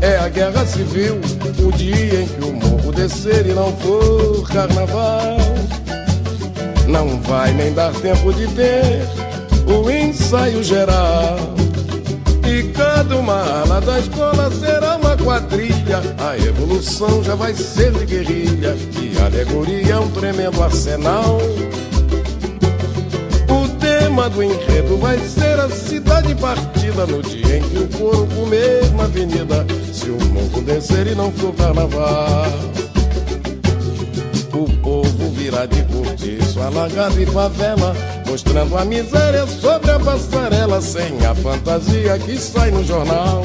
[0.00, 1.20] É a guerra civil,
[1.58, 5.36] o dia em que o morro descer e não for carnaval
[6.88, 9.06] Não vai nem dar tempo de ter
[9.66, 11.36] o ensaio geral
[12.44, 16.02] e cada uma ala da escola será uma quadrilha.
[16.18, 18.76] A evolução já vai ser de guerrilha.
[19.22, 21.38] A alegoria é um tremendo arsenal.
[23.48, 28.26] O tema do enredo vai ser a cidade partida no dia em que o couro
[28.34, 29.64] comer na avenida.
[29.92, 32.46] Se o morro descer e não for carnaval.
[34.52, 37.96] O povo virá de cortiço, alagado e favela
[38.28, 43.42] Mostrando a miséria sobre a passarela Sem a fantasia que sai no jornal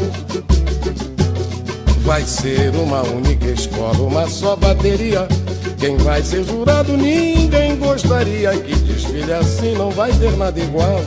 [2.04, 5.26] Vai ser uma única escola, uma só bateria
[5.78, 11.02] Quem vai ser jurado ninguém gostaria Que desfile assim não vai ter nada igual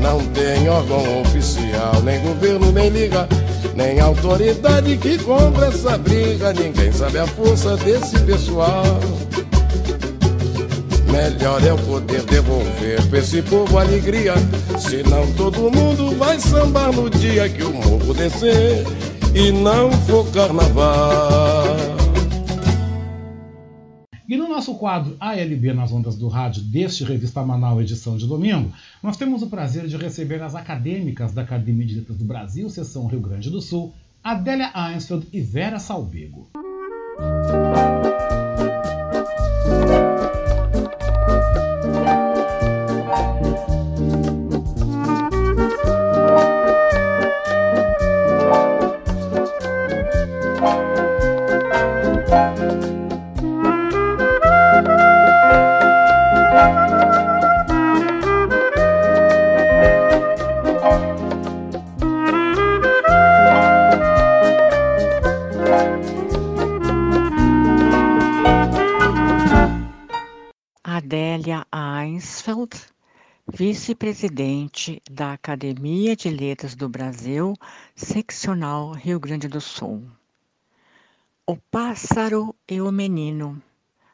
[0.00, 3.26] Não tem órgão oficial, nem governo, nem liga,
[3.74, 6.52] nem autoridade que compra essa briga.
[6.52, 8.84] Ninguém sabe a força desse pessoal.
[11.10, 14.34] Melhor é o poder devolver pra esse povo alegria.
[14.78, 18.84] Senão todo mundo vai sambar no dia que o morro descer
[19.34, 21.75] e não for carnaval.
[24.56, 29.18] No nosso quadro ALB nas ondas do rádio deste Revista Manaus edição de domingo, nós
[29.18, 33.20] temos o prazer de receber as acadêmicas da Academia de Letras do Brasil, seção Rio
[33.20, 33.92] Grande do Sul,
[34.24, 36.48] Adélia Einsfeld e Vera Salbego.
[73.58, 77.54] Vice-presidente da Academia de Letras do Brasil,
[77.94, 80.04] seccional Rio Grande do Sul.
[81.46, 83.62] O pássaro e o menino.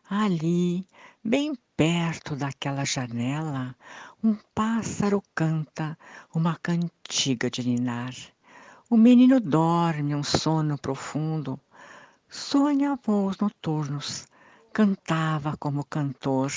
[0.08, 0.86] Ali,
[1.24, 3.74] bem perto daquela janela,
[4.22, 5.98] um pássaro canta
[6.32, 8.14] uma cantiga de ninar.
[8.88, 11.58] O menino dorme um sono profundo,
[12.28, 14.28] sonha voos noturnos,
[14.72, 16.52] cantava como cantor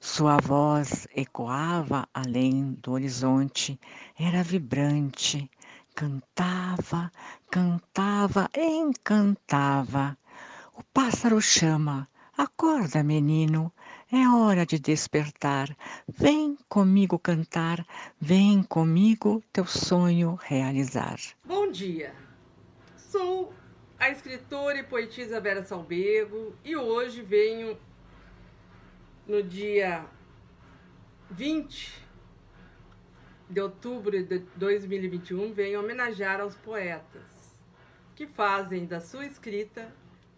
[0.00, 3.78] sua voz ecoava além do horizonte,
[4.18, 5.50] era vibrante,
[5.94, 7.10] cantava,
[7.50, 10.16] cantava, encantava.
[10.74, 13.72] O pássaro chama, acorda, menino,
[14.12, 15.74] é hora de despertar.
[16.06, 17.84] Vem comigo cantar,
[18.20, 21.18] vem comigo teu sonho realizar.
[21.44, 22.14] Bom dia,
[22.96, 23.52] sou
[23.98, 27.78] a escritora e poetisa Vera Salbego e hoje venho
[29.26, 30.04] no dia
[31.30, 32.06] 20
[33.50, 37.54] de outubro de 2021, vem homenagear aos poetas
[38.14, 39.92] que fazem da sua escrita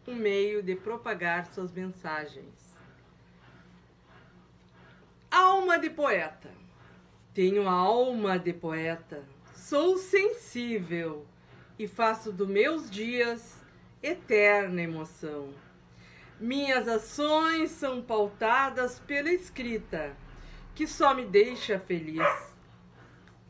[0.07, 2.77] um meio de propagar suas mensagens.
[5.31, 6.51] Alma de poeta.
[7.35, 9.23] Tenho alma de poeta.
[9.55, 11.27] Sou sensível
[11.79, 13.63] e faço dos meus dias
[14.03, 15.53] eterna emoção.
[16.41, 20.17] Minhas ações são pautadas pela escrita,
[20.73, 22.55] que só me deixa feliz.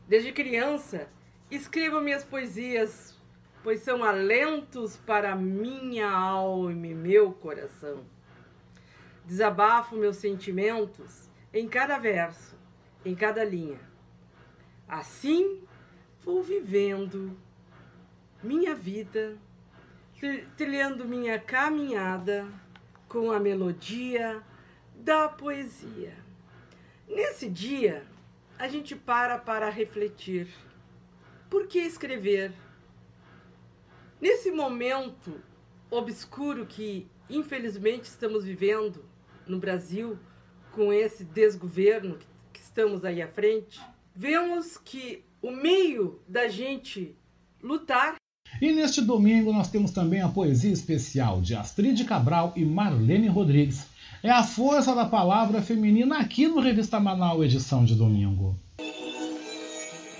[0.07, 1.07] Desde criança,
[1.51, 3.15] escrevo minhas poesias,
[3.61, 8.03] pois são alentos para minha alma e meu coração.
[9.23, 12.57] Desabafo meus sentimentos em cada verso,
[13.05, 13.79] em cada linha.
[14.87, 15.61] Assim
[16.21, 17.37] vou vivendo
[18.41, 19.37] minha vida,
[20.57, 22.47] trilhando minha caminhada
[23.09, 24.41] com a melodia
[24.95, 26.15] da poesia.
[27.07, 28.05] Nesse dia,
[28.57, 30.47] a gente para para refletir.
[31.49, 32.53] Por que escrever?
[34.21, 35.41] Nesse momento
[35.89, 39.03] obscuro que, infelizmente, estamos vivendo
[39.47, 40.19] no Brasil,
[40.71, 42.19] com esse desgoverno
[42.53, 43.81] que estamos aí à frente,
[44.15, 47.17] vemos que o meio da gente
[47.59, 48.18] lutar
[48.61, 53.85] e neste domingo nós temos também a poesia especial de Astrid Cabral e Marlene Rodrigues.
[54.21, 58.55] É a força da palavra feminina aqui no Revista Manaus, edição de domingo.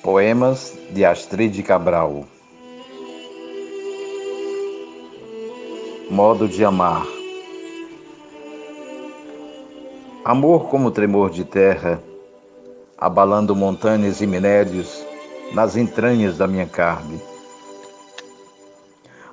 [0.01, 2.25] Poemas de Astrid Cabral
[6.09, 7.05] Modo de amar
[10.23, 12.01] Amor como tremor de terra,
[12.97, 15.03] abalando montanhas e minérios
[15.53, 17.19] nas entranhas da minha carne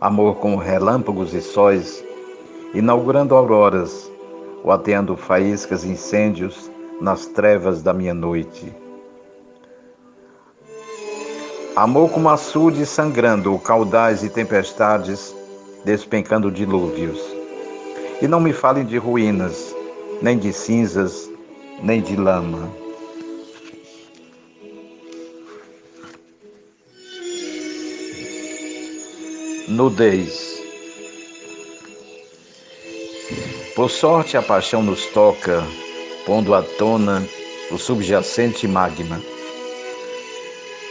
[0.01, 2.05] amor com relâmpagos e sóis,
[2.74, 4.11] inaugurando auroras,
[4.62, 6.70] ou ateando faíscas e incêndios
[7.01, 8.74] nas trevas da minha noite.
[11.74, 15.34] Amor como açude sangrando, caudais e tempestades,
[15.84, 17.20] despencando dilúvios.
[18.20, 19.74] E não me falem de ruínas,
[20.22, 21.30] nem de cinzas,
[21.82, 22.86] nem de lama.
[29.77, 30.57] Nudez.
[33.74, 35.62] Por sorte, a paixão nos toca,
[36.24, 37.22] pondo à tona
[37.70, 39.20] o subjacente magma.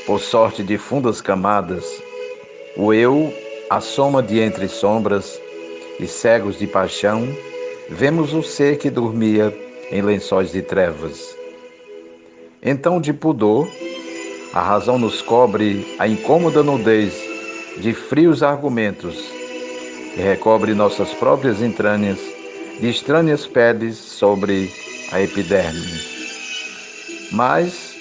[0.06, 1.84] Por sorte de fundas camadas,
[2.78, 3.34] o eu,
[3.72, 5.42] a soma de entre sombras
[6.00, 7.28] e cegos de paixão,
[7.90, 9.52] vemos o ser que dormia
[9.92, 11.36] em lençóis de trevas.
[12.62, 13.68] Então, de pudor,
[14.56, 17.25] A razão nos cobre a incômoda nudez
[17.78, 19.16] de frios argumentos
[20.16, 22.20] e recobre nossas próprias entranhas
[22.80, 24.72] de estranhas peles sobre
[25.12, 26.00] a epiderme.
[27.32, 27.96] Mas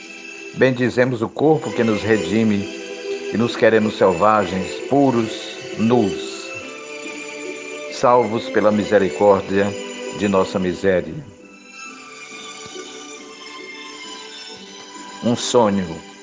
[0.54, 2.68] bendizemos o corpo que nos redime
[3.32, 6.48] e nos queremos selvagens, puros, nus,
[7.92, 9.66] salvos pela misericórdia
[10.18, 11.14] de nossa miséria.
[15.24, 16.13] Um sonho.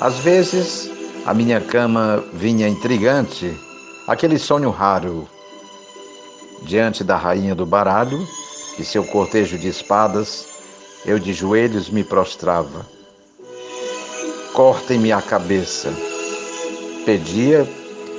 [0.00, 0.90] Às vezes,
[1.24, 3.58] a minha cama vinha intrigante,
[4.06, 5.26] aquele sonho raro.
[6.64, 8.18] Diante da rainha do baralho
[8.78, 10.46] e seu cortejo de espadas,
[11.06, 12.84] eu de joelhos me prostrava.
[14.52, 15.90] Cortem-me a cabeça.
[17.06, 17.66] Pedia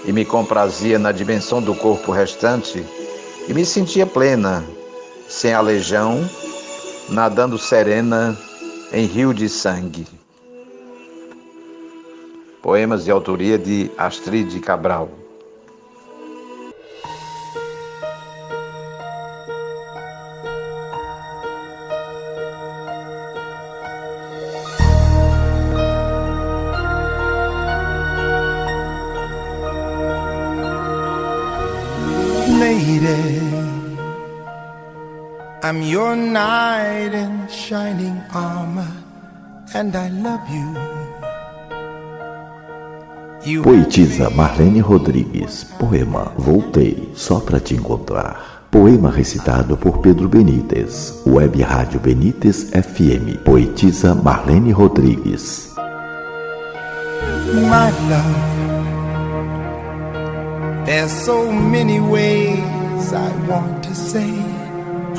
[0.04, 2.84] e me comprazia na dimensão do corpo restante
[3.48, 4.64] e me sentia plena,
[5.30, 6.28] sem a legião,
[7.08, 8.36] nadando serena
[8.92, 10.17] em rio de sangue.
[12.68, 15.08] Poemas de autoria de Astrid Cabral.
[35.64, 38.92] I'm your knight in shining armor,
[39.74, 40.97] and I love you.
[43.56, 48.68] Poetisa Marlene Rodrigues, poema Voltei só para te encontrar.
[48.70, 53.38] Poema recitado por Pedro Benites, Web Rádio Benites FM.
[53.46, 55.74] Poetisa Marlene Rodrigues.
[57.54, 58.36] My love,
[60.86, 64.30] there's so many ways I want to say.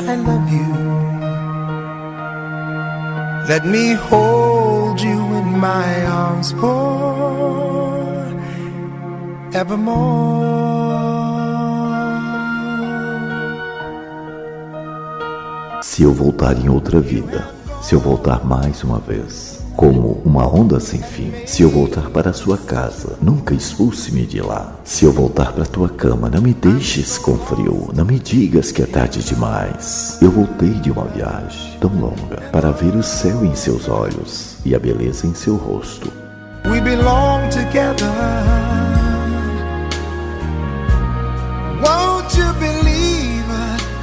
[0.07, 0.99] I love you.
[3.49, 6.53] Let me hold you in my arms
[9.53, 10.59] forevermore.
[15.83, 17.49] Se eu voltar em outra vida,
[17.83, 21.33] se eu voltar mais uma vez como uma onda sem fim.
[21.47, 24.73] Se eu voltar para a sua casa, nunca expulse-me de lá.
[24.83, 27.89] Se eu voltar para a tua cama, não me deixes com frio.
[27.95, 30.19] Não me digas que é tarde demais.
[30.21, 34.75] Eu voltei de uma viagem tão longa para ver o céu em seus olhos e
[34.75, 36.13] a beleza em seu rosto.
[36.65, 39.08] We belong together.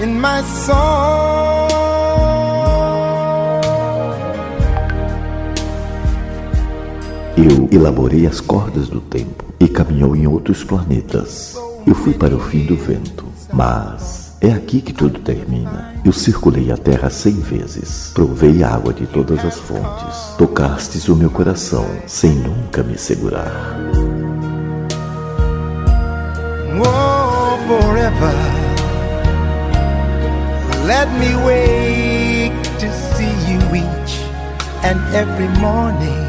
[0.06, 1.74] In my song?
[7.38, 11.56] Eu elaborei as cordas do tempo e caminhou em outros planetas.
[11.86, 15.93] Eu fui para o fim do vento, mas é aqui que tudo termina.
[16.06, 20.36] Eu circulei a terra cem vezes, provei a água de todas as fontes.
[20.38, 23.76] Tocastes o meu coração sem nunca me segurar.
[26.78, 28.64] Oh, forever.
[30.86, 34.21] Let me wake to see you each
[34.83, 36.25] and every morning.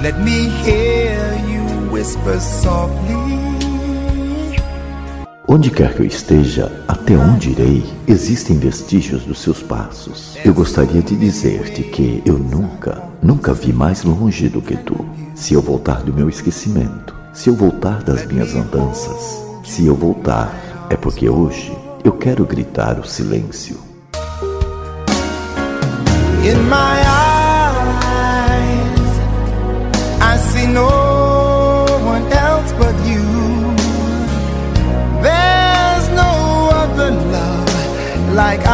[0.00, 3.34] Let me hear you whisper softly.
[5.48, 10.36] Onde quer que eu esteja, até onde irei, existem vestígios dos seus passos.
[10.44, 15.04] Eu gostaria de dizer-te que eu nunca, nunca vi mais longe do que tu.
[15.34, 20.54] Se eu voltar do meu esquecimento, se eu voltar das minhas andanças, se eu voltar,
[20.88, 23.78] é porque hoje eu quero gritar o silêncio.
[26.44, 27.04] In my
[30.20, 33.24] I see no one else but you.
[35.22, 38.73] There's no other love like our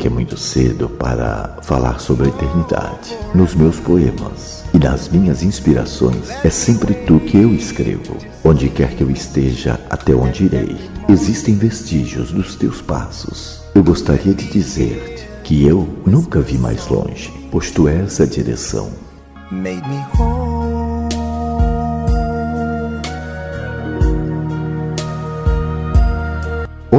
[0.00, 3.16] que é muito cedo para falar sobre a eternidade.
[3.34, 8.16] Nos meus poemas e nas minhas inspirações é sempre tu que eu escrevo.
[8.42, 10.74] Onde quer que eu esteja, até onde irei,
[11.06, 13.60] existem vestígios dos teus passos.
[13.74, 18.90] Eu gostaria de dizer-te que eu nunca vi mais longe, pois tu és a direção.
[19.50, 20.49] Made me whole.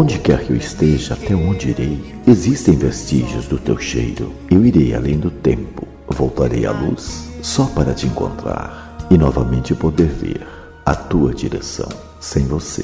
[0.01, 4.33] Onde quer que eu esteja, até onde irei, existem vestígios do teu cheiro.
[4.49, 10.07] Eu irei além do tempo, voltarei à luz só para te encontrar e novamente poder
[10.07, 10.41] ver
[10.83, 11.87] a tua direção
[12.19, 12.83] sem você.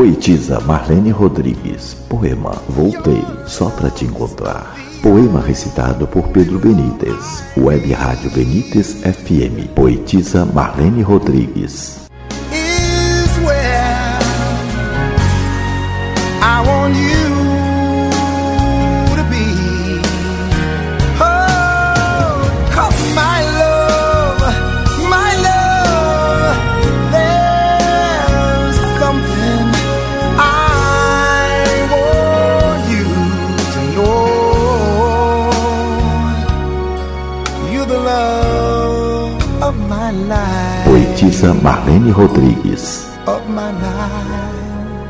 [0.00, 1.92] Poetisa Marlene Rodrigues.
[2.08, 4.74] Poema Voltei só para te encontrar.
[5.02, 7.44] Poema recitado por Pedro Benítez.
[7.54, 9.68] Web Rádio Benítez FM.
[9.74, 12.08] Poetisa Marlene Rodrigues.
[16.40, 17.19] I want you
[41.40, 43.08] poetisa Marlene Rodrigues.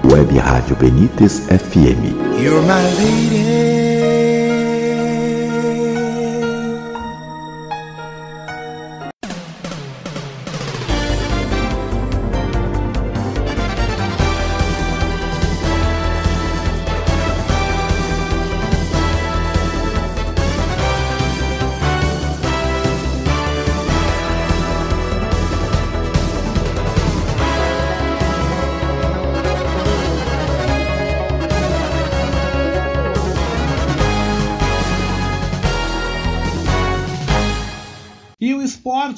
[0.05, 2.15] Web Rádio Benítez FM.
[2.41, 3.60] You're my lady.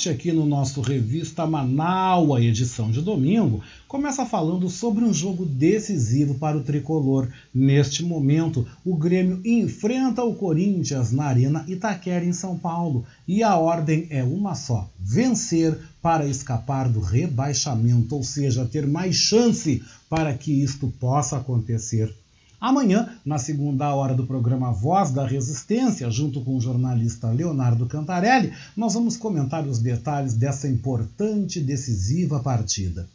[0.09, 6.57] Aqui no nosso Revista Manaus, edição de domingo, começa falando sobre um jogo decisivo para
[6.57, 7.29] o tricolor.
[7.55, 13.57] Neste momento, o Grêmio enfrenta o Corinthians na Arena Itaquera, em São Paulo, e a
[13.57, 20.35] ordem é uma só: vencer para escapar do rebaixamento, ou seja, ter mais chance para
[20.35, 22.15] que isto possa acontecer.
[22.63, 28.53] Amanhã, na segunda hora do programa Voz da Resistência, junto com o jornalista Leonardo Cantarelli,
[28.77, 33.09] nós vamos comentar os detalhes dessa importante e decisiva partida.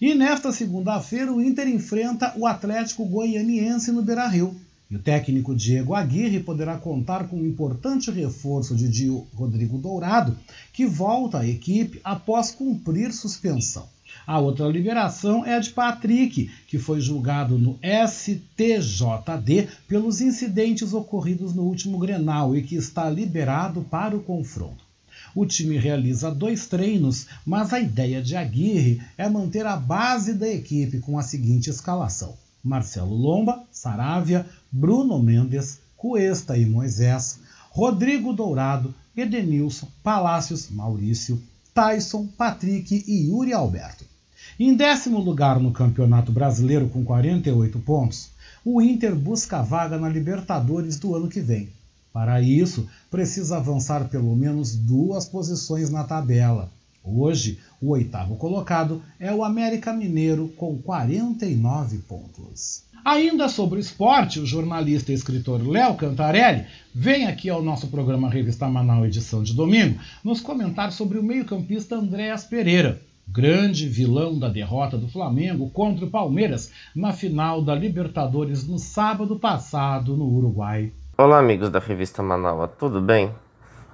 [0.00, 4.54] E nesta segunda-feira, o Inter enfrenta o Atlético Goianiense no Beira-Rio.
[4.88, 10.38] E o técnico Diego Aguirre poderá contar com um importante reforço de Dio Rodrigo Dourado,
[10.72, 13.95] que volta à equipe após cumprir suspensão.
[14.26, 21.54] A outra liberação é a de Patrick, que foi julgado no STJD pelos incidentes ocorridos
[21.54, 24.84] no último Grenal e que está liberado para o confronto.
[25.32, 30.48] O time realiza dois treinos, mas a ideia de Aguirre é manter a base da
[30.48, 37.38] equipe com a seguinte escalação: Marcelo Lomba, Saravia, Bruno Mendes, Cuesta e Moisés,
[37.70, 41.40] Rodrigo Dourado, Edenilson, Palácios, Maurício,
[41.72, 44.15] Tyson, Patrick e Yuri Alberto.
[44.58, 48.30] Em décimo lugar no Campeonato Brasileiro com 48 pontos,
[48.64, 51.68] o Inter busca vaga na Libertadores do ano que vem.
[52.10, 56.72] Para isso, precisa avançar pelo menos duas posições na tabela.
[57.04, 62.82] Hoje, o oitavo colocado é o América Mineiro com 49 pontos.
[63.04, 68.30] Ainda sobre o esporte, o jornalista e escritor Léo Cantarelli vem aqui ao nosso programa
[68.30, 74.48] Revista Manaus edição de domingo nos comentar sobre o meio-campista Andréas Pereira, grande vilão da
[74.48, 80.92] derrota do Flamengo contra o Palmeiras na final da Libertadores no sábado passado no Uruguai.
[81.18, 83.34] Olá, amigos da revista Manaus, tudo bem?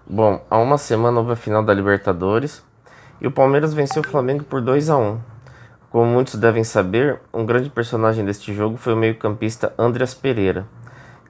[0.06, 2.62] Bom, há uma semana houve a final da Libertadores
[3.20, 5.20] e o Palmeiras venceu o Flamengo por 2 a 1.
[5.90, 10.66] Como muitos devem saber, um grande personagem deste jogo foi o meio-campista Andreas Pereira,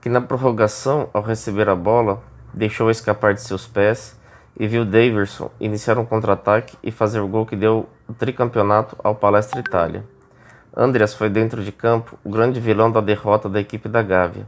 [0.01, 2.23] que na prorrogação, ao receber a bola,
[2.53, 4.21] deixou escapar de seus pés
[4.59, 9.15] e viu Daverson iniciar um contra-ataque e fazer o gol que deu o tricampeonato ao
[9.15, 10.05] Palestra Itália.
[10.77, 14.47] Andreas foi dentro de campo o grande vilão da derrota da equipe da Gávea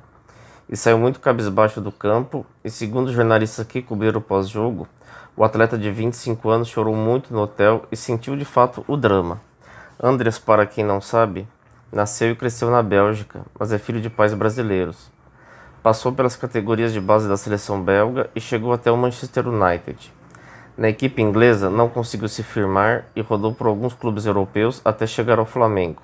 [0.68, 4.88] e saiu muito cabisbaixo do campo e segundo jornalistas que cobriram o pós-jogo,
[5.36, 9.40] o atleta de 25 anos chorou muito no hotel e sentiu de fato o drama.
[10.02, 11.46] Andreas, para quem não sabe,
[11.92, 15.13] nasceu e cresceu na Bélgica, mas é filho de pais brasileiros
[15.84, 20.10] passou pelas categorias de base da seleção belga e chegou até o Manchester United.
[20.78, 25.38] Na equipe inglesa, não conseguiu se firmar e rodou por alguns clubes europeus até chegar
[25.38, 26.00] ao Flamengo,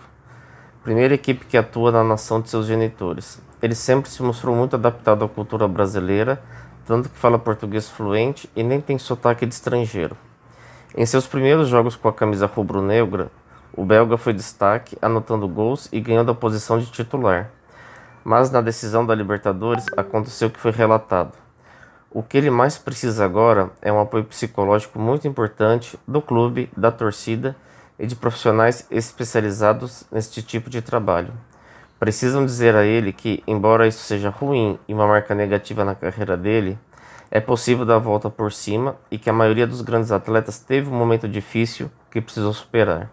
[0.85, 3.41] primeira equipe que atua na nação de seus genitores.
[3.62, 6.43] Ele sempre se mostrou muito adaptado à cultura brasileira,
[6.85, 10.14] tanto que fala português fluente e nem tem sotaque de estrangeiro.
[10.95, 13.31] Em seus primeiros jogos com a camisa rubro-negra,
[13.74, 17.51] o belga foi destaque, anotando gols e ganhando a posição de titular
[18.25, 21.33] mas na decisão da Libertadores aconteceu o que foi relatado.
[22.11, 26.91] O que ele mais precisa agora é um apoio psicológico muito importante do clube, da
[26.91, 27.55] torcida
[27.99, 31.33] e de profissionais especializados neste tipo de trabalho.
[32.01, 36.37] Precisam dizer a ele que, embora isso seja ruim e uma marca negativa na carreira
[36.37, 36.79] dele,
[37.31, 40.91] é possível dar a volta por cima e que a maioria dos grandes atletas teve
[40.91, 43.09] um momento difícil que precisou superar.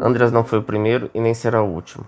[0.00, 2.04] Andreas não foi o primeiro e nem será o último.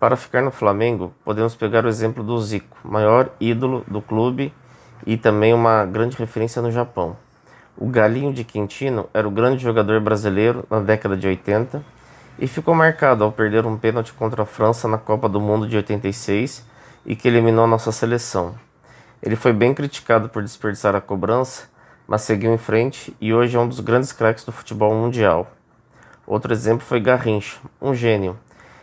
[0.00, 4.50] Para ficar no Flamengo, podemos pegar o exemplo do Zico, maior ídolo do clube
[5.04, 7.18] e também uma grande referência no Japão.
[7.76, 11.84] O Galinho de Quintino era o grande jogador brasileiro na década de 80
[12.38, 15.76] e ficou marcado ao perder um pênalti contra a França na Copa do Mundo de
[15.76, 16.64] 86
[17.04, 18.54] e que eliminou nossa seleção.
[19.22, 21.68] Ele foi bem criticado por desperdiçar a cobrança,
[22.08, 25.52] mas seguiu em frente e hoje é um dos grandes craques do futebol mundial.
[26.26, 28.38] Outro exemplo foi Garrincha, um gênio.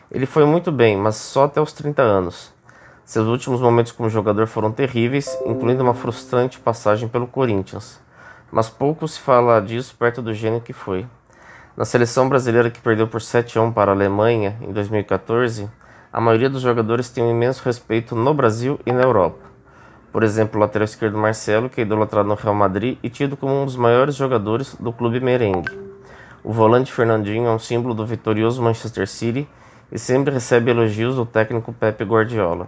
[0.10, 2.54] Ele foi muito bem, mas só até os 30 anos.
[3.04, 8.00] Seus últimos momentos como jogador foram terríveis, incluindo uma frustrante passagem pelo Corinthians.
[8.50, 11.06] Mas pouco se fala disso perto do gênio que foi.
[11.76, 15.70] Na seleção brasileira que perdeu por 7 a 1 para a Alemanha em 2014,
[16.12, 19.46] a maioria dos jogadores tem um imenso respeito no Brasil e na Europa.
[20.14, 23.62] Por exemplo, o lateral esquerdo Marcelo, que é idolatrado no Real Madrid e tido como
[23.62, 25.78] um dos maiores jogadores do clube merengue.
[26.46, 29.48] O volante Fernandinho é um símbolo do vitorioso Manchester City
[29.92, 32.68] e sempre recebe elogios do técnico Pepe Guardiola.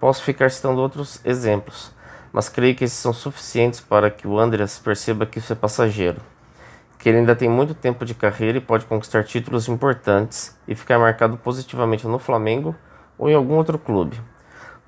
[0.00, 1.92] Posso ficar citando outros exemplos,
[2.32, 6.20] mas creio que esses são suficientes para que o Andreas perceba que isso é passageiro,
[6.98, 10.98] que ele ainda tem muito tempo de carreira e pode conquistar títulos importantes e ficar
[10.98, 12.74] marcado positivamente no Flamengo
[13.16, 14.20] ou em algum outro clube.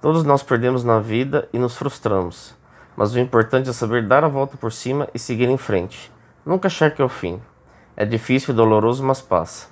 [0.01, 2.55] Todos nós perdemos na vida e nos frustramos,
[2.97, 6.13] mas o importante é saber dar a volta por cima e seguir em frente.
[6.45, 7.41] Nunca achar que é o fim.
[7.97, 9.70] É difícil e doloroso, mas passa.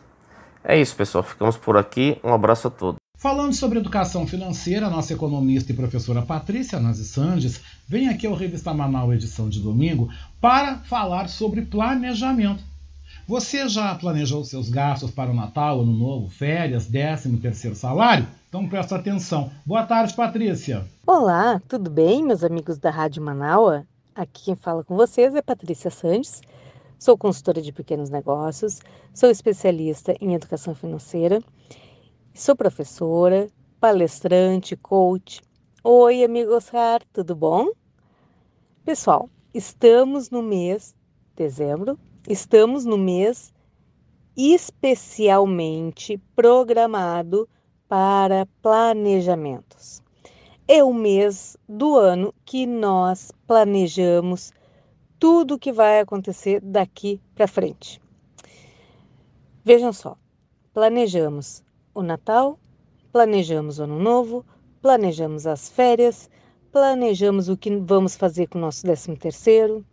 [0.69, 1.25] É isso, pessoal.
[1.25, 2.19] Ficamos por aqui.
[2.23, 3.01] Um abraço a todos.
[3.17, 8.73] Falando sobre educação financeira, nossa economista e professora Patrícia Nazi Sandes vem aqui ao Revista
[8.75, 10.11] Manaus edição de domingo
[10.43, 12.63] para falar sobre planejamento.
[13.27, 18.27] Você já planejou seus gastos para o Natal, Ano Novo, férias, 13 terceiro salário?
[18.49, 19.51] Então presta atenção.
[19.65, 20.85] Boa tarde, Patrícia.
[21.07, 23.87] Olá, tudo bem, meus amigos da Rádio Manaua?
[24.15, 26.41] Aqui quem fala com vocês é Patrícia Sandes.
[26.99, 28.81] Sou consultora de pequenos negócios,
[29.15, 31.41] sou especialista em educação financeira,
[32.35, 35.41] sou professora, palestrante, coach.
[35.85, 37.69] Oi, amigo Oscar, tudo bom?
[38.85, 40.93] Pessoal, estamos no mês
[41.37, 41.97] dezembro,
[42.29, 43.55] estamos no mês
[44.37, 47.49] especialmente programado
[47.89, 50.03] para planejamentos.
[50.67, 54.53] É o mês do ano que nós planejamos
[55.19, 58.01] tudo o que vai acontecer daqui para frente.
[59.65, 60.17] Vejam só,
[60.73, 61.63] planejamos
[61.95, 62.59] o Natal,
[63.13, 64.45] planejamos o Ano Novo,
[64.81, 66.31] planejamos as férias,
[66.71, 69.85] planejamos o que vamos fazer com o nosso 13 terceiro,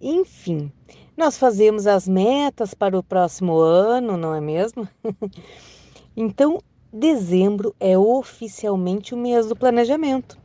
[0.00, 0.70] enfim,
[1.16, 4.86] nós fazemos as metas para o próximo ano, não é mesmo?
[6.14, 6.62] então,
[6.92, 10.38] dezembro é oficialmente o mês do planejamento.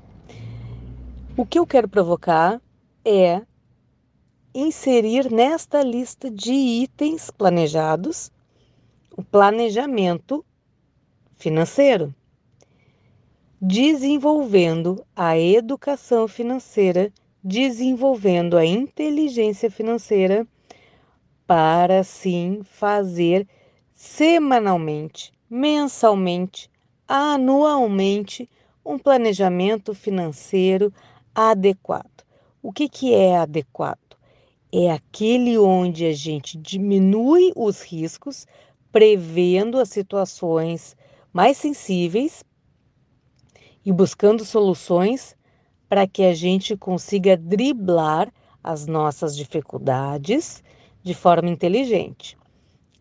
[1.35, 2.61] O que eu quero provocar
[3.03, 3.41] é
[4.53, 8.31] inserir nesta lista de itens planejados
[9.15, 10.43] o planejamento
[11.37, 12.13] financeiro,
[13.61, 17.13] desenvolvendo a educação financeira,
[17.43, 20.47] desenvolvendo a inteligência financeira
[21.47, 23.47] para assim fazer
[23.93, 26.69] semanalmente, mensalmente,
[27.07, 28.49] anualmente
[28.85, 30.93] um planejamento financeiro
[31.35, 32.25] adequado.
[32.63, 34.00] O que, que é adequado?
[34.71, 38.47] É aquele onde a gente diminui os riscos,
[38.91, 40.95] prevendo as situações
[41.33, 42.43] mais sensíveis
[43.85, 45.35] e buscando soluções
[45.89, 48.31] para que a gente consiga driblar
[48.63, 50.63] as nossas dificuldades
[51.03, 52.37] de forma inteligente,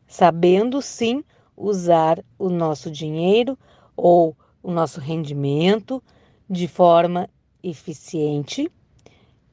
[0.09, 1.23] sabendo sim
[1.57, 3.57] usar o nosso dinheiro
[3.97, 6.03] ou o nosso rendimento
[6.49, 7.29] de forma
[7.63, 8.71] eficiente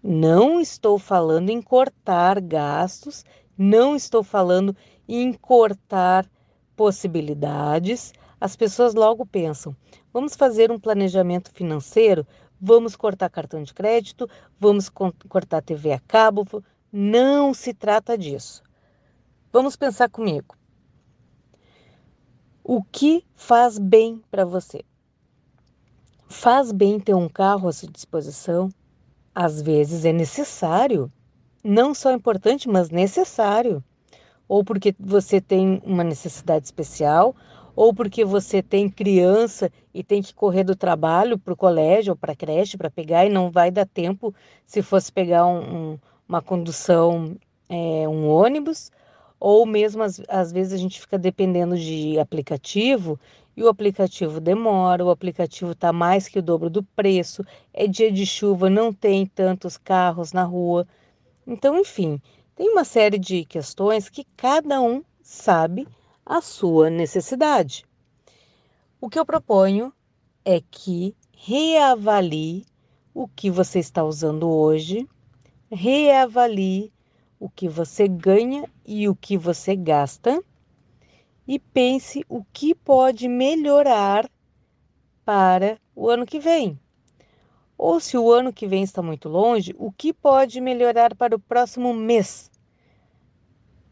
[0.09, 3.25] não estou falando em cortar gastos,
[3.57, 4.73] não estou falando
[5.05, 6.25] em cortar
[6.77, 8.13] possibilidades.
[8.39, 9.75] As pessoas logo pensam:
[10.13, 12.25] vamos fazer um planejamento financeiro,
[12.57, 16.45] vamos cortar cartão de crédito, vamos cortar TV a cabo.
[16.89, 18.63] Não se trata disso.
[19.51, 20.55] Vamos pensar comigo.
[22.63, 24.85] O que faz bem para você?
[26.29, 28.69] Faz bem ter um carro à sua disposição?
[29.39, 31.11] Às vezes é necessário,
[31.63, 33.83] não só importante, mas necessário.
[34.47, 37.35] Ou porque você tem uma necessidade especial,
[37.75, 42.17] ou porque você tem criança e tem que correr do trabalho para o colégio ou
[42.17, 44.33] para a creche para pegar e não vai dar tempo
[44.65, 47.37] se fosse pegar um, um, uma condução,
[47.69, 48.91] é, um ônibus,
[49.39, 53.19] ou mesmo às, às vezes a gente fica dependendo de aplicativo
[53.57, 57.43] e o aplicativo demora, o aplicativo está mais que o dobro do preço,
[57.73, 60.87] é dia de chuva, não tem tantos carros na rua.
[61.45, 62.21] Então, enfim,
[62.55, 65.87] tem uma série de questões que cada um sabe
[66.23, 67.83] a sua necessidade.
[69.01, 69.91] O que eu proponho
[70.45, 72.63] é que reavalie
[73.11, 75.07] o que você está usando hoje,
[75.71, 76.93] reavalie
[77.39, 80.43] o que você ganha e o que você gasta
[81.47, 84.29] e pense o que pode melhorar
[85.23, 86.79] para o ano que vem.
[87.77, 91.39] Ou se o ano que vem está muito longe, o que pode melhorar para o
[91.39, 92.51] próximo mês?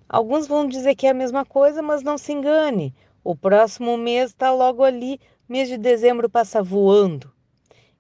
[0.09, 2.93] Alguns vão dizer que é a mesma coisa, mas não se engane.
[3.23, 7.31] O próximo mês está logo ali, mês de dezembro passa voando.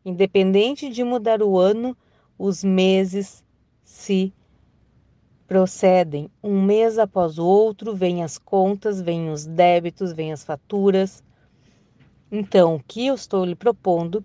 [0.03, 1.97] Independente de mudar o ano,
[2.37, 3.43] os meses
[3.83, 4.33] se
[5.47, 11.23] procedem um mês após o outro, vêm as contas, vêm os débitos, vêm as faturas.
[12.31, 14.23] Então, o que eu estou lhe propondo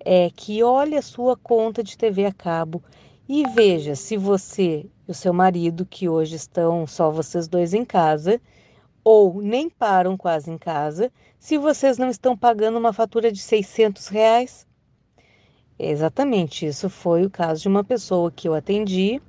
[0.00, 2.82] é que olhe a sua conta de TV a cabo
[3.28, 7.84] e veja se você e o seu marido, que hoje estão só vocês dois em
[7.84, 8.40] casa,
[9.04, 14.08] ou nem param quase em casa, se vocês não estão pagando uma fatura de 600
[14.08, 14.66] reais.
[15.78, 19.20] Exatamente, isso foi o caso de uma pessoa que eu atendi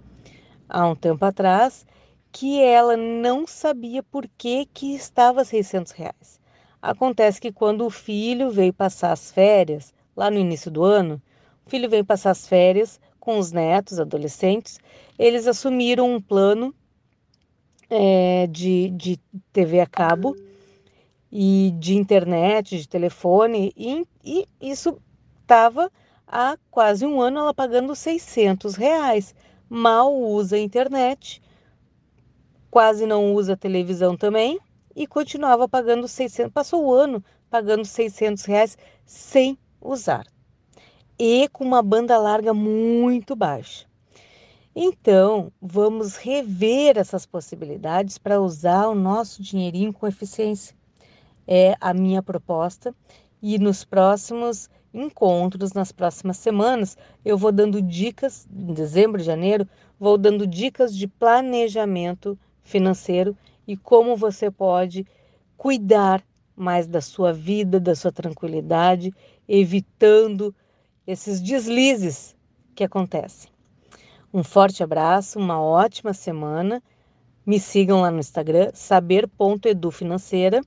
[0.69, 1.85] há um tempo atrás
[2.31, 6.39] que ela não sabia por que, que estava 600 reais.
[6.81, 11.21] Acontece que quando o filho veio passar as férias, lá no início do ano,
[11.65, 14.79] o filho veio passar as férias com os netos, adolescentes,
[15.17, 16.73] eles assumiram um plano
[17.89, 19.19] é, de, de
[19.51, 20.35] TV a cabo
[21.31, 24.97] e de internet, de telefone, e, e isso
[25.41, 25.91] estava
[26.27, 29.33] há quase um ano ela pagando 600 reais
[29.69, 31.41] mal usa a internet,
[32.69, 34.59] quase não usa televisão também
[34.95, 40.25] e continuava pagando 600, passou o ano pagando 600 reais sem usar
[41.19, 43.87] e com uma banda larga muito baixa.
[44.75, 50.75] Então, vamos rever essas possibilidades para usar o nosso dinheirinho com eficiência.
[51.47, 52.93] É a minha proposta
[53.41, 56.97] e nos próximos encontros nas próximas semanas.
[57.23, 59.67] Eu vou dando dicas, em dezembro, janeiro,
[59.99, 63.35] vou dando dicas de planejamento financeiro
[63.67, 65.05] e como você pode
[65.55, 66.23] cuidar
[66.55, 69.13] mais da sua vida, da sua tranquilidade,
[69.47, 70.53] evitando
[71.05, 72.35] esses deslizes
[72.75, 73.51] que acontecem.
[74.33, 76.81] Um forte abraço, uma ótima semana.
[77.45, 80.61] Me sigam lá no Instagram, saber.edufinanceira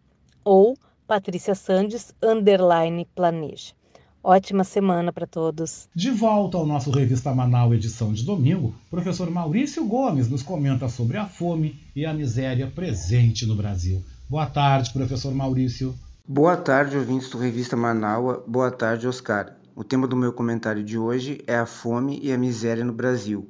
[0.44, 0.76] ou
[1.06, 3.74] Patrícia Sandes, underline planeja.
[4.22, 5.88] Ótima semana para todos.
[5.94, 10.90] De volta ao nosso Revista Manaus, edição de domingo, o professor Maurício Gomes nos comenta
[10.90, 14.04] sobre a fome e a miséria presente no Brasil.
[14.28, 15.94] Boa tarde, professor Maurício.
[16.28, 18.40] Boa tarde, ouvintes do Revista Manaus.
[18.46, 19.56] Boa tarde, Oscar.
[19.74, 23.48] O tema do meu comentário de hoje é a fome e a miséria no Brasil.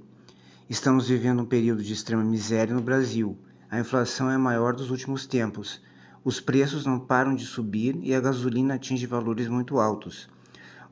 [0.69, 3.37] Estamos vivendo um período de extrema miséria no Brasil.
[3.69, 5.81] A inflação é a maior dos últimos tempos.
[6.25, 10.29] Os preços não param de subir e a gasolina atinge valores muito altos.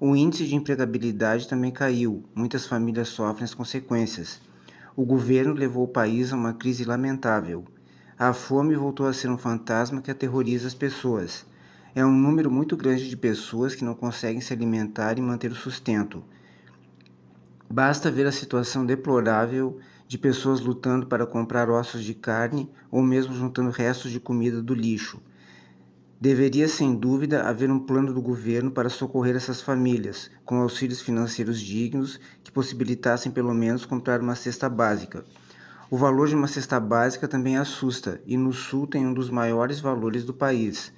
[0.00, 4.40] O índice de empregabilidade também caiu, muitas famílias sofrem as consequências.
[4.94, 7.64] O governo levou o país a uma crise lamentável.
[8.16, 11.44] A fome voltou a ser um fantasma que aterroriza as pessoas.
[11.96, 15.56] É um número muito grande de pessoas que não conseguem se alimentar e manter o
[15.56, 16.22] sustento.
[17.68, 23.34] Basta ver a situação deplorável de pessoas lutando para comprar ossos de carne ou mesmo
[23.34, 25.20] juntando restos de comida do lixo.
[26.20, 31.60] Deveria, sem dúvida, haver um plano do governo para socorrer essas famílias, com auxílios financeiros
[31.60, 35.24] dignos que possibilitassem pelo menos comprar uma cesta básica.
[35.88, 39.78] O valor de uma cesta básica também assusta, e no Sul tem um dos maiores
[39.78, 40.92] valores do país.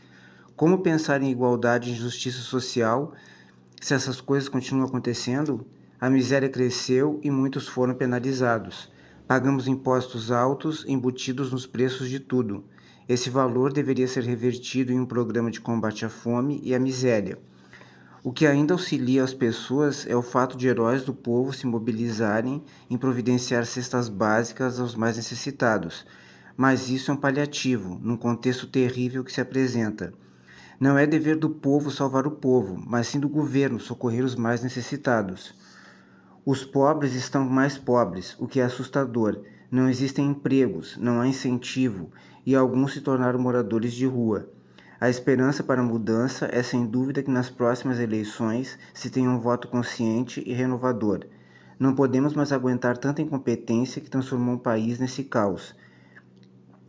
[0.57, 3.13] Como pensar em igualdade e justiça social
[3.79, 5.67] se essas coisas continuam acontecendo?
[6.01, 8.91] A miséria cresceu e muitos foram penalizados.
[9.29, 12.65] Pagamos impostos altos embutidos nos preços de tudo.
[13.11, 17.37] Esse valor deveria ser revertido em um programa de combate à fome e à miséria.
[18.23, 22.63] O que ainda auxilia as pessoas é o fato de heróis do povo se mobilizarem
[22.89, 26.07] em providenciar cestas básicas aos mais necessitados,
[26.57, 30.15] mas isso é um paliativo, num contexto terrível que se apresenta.
[30.79, 34.63] Não é dever do povo salvar o povo, mas sim do governo socorrer os mais
[34.63, 35.53] necessitados.
[36.47, 39.43] Os pobres estão mais pobres, o que é assustador.
[39.71, 42.11] Não existem empregos, não há incentivo
[42.45, 44.51] e alguns se tornaram moradores de rua.
[45.01, 49.39] A esperança para a mudança é sem dúvida que nas próximas eleições se tenha um
[49.39, 51.21] voto consciente e renovador.
[51.79, 55.73] Não podemos mais aguentar tanta incompetência que transformou o país nesse caos.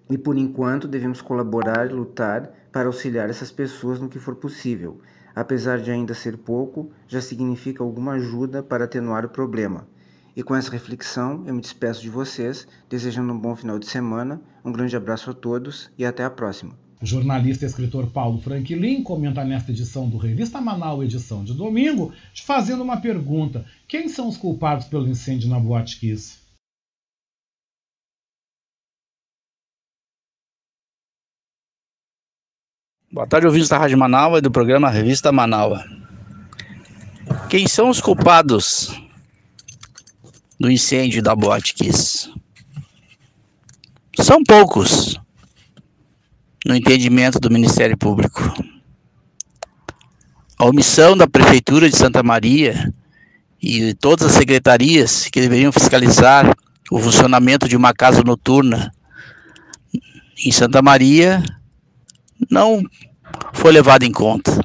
[0.09, 4.99] E por enquanto devemos colaborar e lutar para auxiliar essas pessoas no que for possível.
[5.35, 9.87] Apesar de ainda ser pouco, já significa alguma ajuda para atenuar o problema.
[10.35, 14.41] E com essa reflexão, eu me despeço de vocês, desejando um bom final de semana,
[14.63, 16.73] um grande abraço a todos e até a próxima.
[17.01, 22.13] O jornalista e escritor Paulo Franklin comenta nesta edição do Revista Manaus, edição de domingo,
[22.33, 26.39] te fazendo uma pergunta: quem são os culpados pelo incêndio na Boate Kiss?
[33.11, 35.79] Boa tarde, ouvintes da Rádio Manaus e do programa Revista Manaus.
[37.49, 38.95] Quem são os culpados
[40.61, 42.31] do incêndio da Boate Kiss?
[44.19, 45.19] São poucos,
[46.63, 48.41] no entendimento do Ministério Público.
[50.59, 52.93] A omissão da Prefeitura de Santa Maria
[53.59, 56.55] e de todas as secretarias que deveriam fiscalizar
[56.91, 58.93] o funcionamento de uma casa noturna
[60.45, 61.43] em Santa Maria
[62.51, 62.83] não
[63.53, 64.61] foi levada em conta.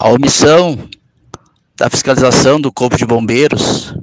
[0.00, 0.88] A omissão
[1.76, 3.94] da fiscalização do Corpo de Bombeiros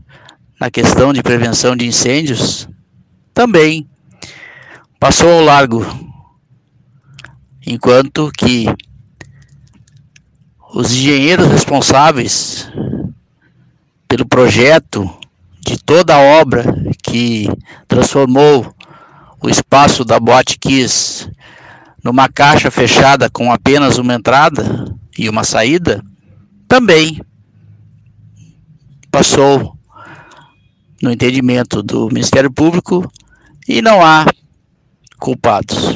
[0.59, 2.67] na questão de prevenção de incêndios
[3.33, 3.87] também
[4.99, 5.85] passou ao largo.
[7.65, 8.65] Enquanto que
[10.73, 12.69] os engenheiros responsáveis
[14.07, 15.09] pelo projeto
[15.61, 16.63] de toda a obra
[17.01, 17.47] que
[17.87, 18.75] transformou
[19.41, 21.29] o espaço da Boate Kiss
[22.03, 24.85] numa caixa fechada com apenas uma entrada
[25.17, 26.03] e uma saída,
[26.67, 27.21] também
[29.11, 29.78] passou
[31.01, 33.09] no entendimento do Ministério Público
[33.67, 34.25] e não há
[35.17, 35.95] culpados.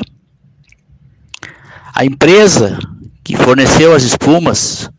[1.93, 2.77] A empresa
[3.23, 4.89] que forneceu as espumas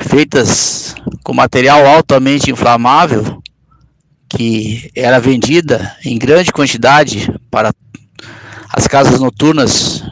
[0.00, 3.42] feitas com material altamente inflamável,
[4.28, 7.72] que era vendida em grande quantidade para
[8.70, 10.02] as casas noturnas,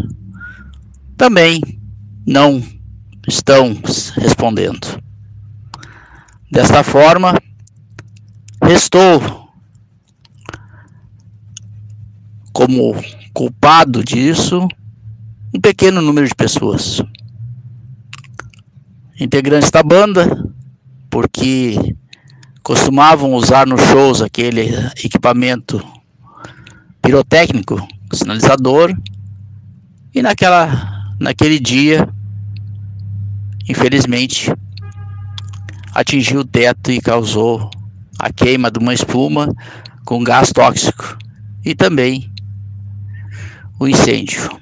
[1.17, 1.61] também
[2.27, 2.63] não
[3.27, 3.77] estão
[4.17, 5.03] respondendo.
[6.51, 7.35] Desta forma,
[8.63, 9.21] restou
[12.53, 12.95] como
[13.33, 14.69] culpado disso
[15.55, 17.03] um pequeno número de pessoas.
[19.19, 20.49] Integrantes da banda,
[21.11, 21.77] porque
[22.63, 24.71] costumavam usar nos shows aquele
[25.05, 25.85] equipamento
[27.03, 28.95] pirotécnico, sinalizador,
[30.15, 32.09] e naquela, naquele dia,
[33.69, 34.53] infelizmente,
[35.95, 37.71] atingiu o teto e causou
[38.23, 39.53] a queima de uma espuma
[40.05, 41.19] com gás tóxico
[41.65, 42.33] e também
[43.81, 44.61] o incêndio.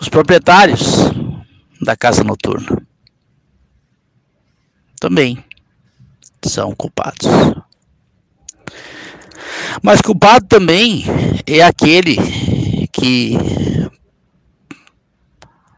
[0.00, 1.10] Os proprietários
[1.80, 2.86] da casa noturna
[5.00, 5.44] também
[6.44, 7.26] são culpados.
[9.82, 11.04] Mas culpado também
[11.48, 12.16] é aquele
[12.92, 13.36] que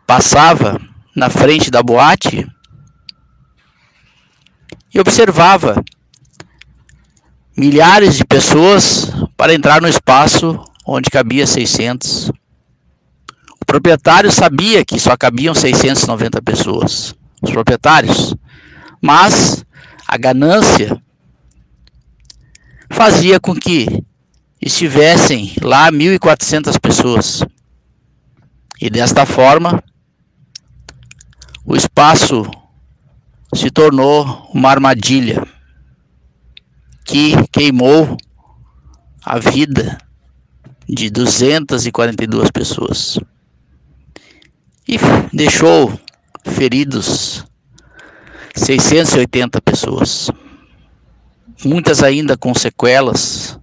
[0.07, 0.79] passava
[1.15, 2.47] na frente da boate
[4.97, 5.85] e observava
[7.55, 12.31] milhares de pessoas para entrar no espaço onde cabia 600
[13.61, 18.35] o proprietário sabia que só cabiam 690 pessoas, os proprietários,
[19.03, 19.67] mas
[20.09, 21.03] a ganância
[22.89, 24.03] fazia com que
[24.63, 27.43] estivessem lá 1.400 pessoas.
[28.81, 29.83] E desta forma,
[31.65, 32.49] o espaço
[33.57, 35.47] se tornou uma armadilha
[37.05, 38.17] que queimou
[39.25, 39.99] a vida
[40.89, 43.19] de 242 pessoas
[44.89, 44.97] e
[45.33, 45.93] deixou
[46.45, 47.45] feridos
[48.55, 50.31] 680 pessoas.
[51.65, 53.59] Muitas ainda com sequelas,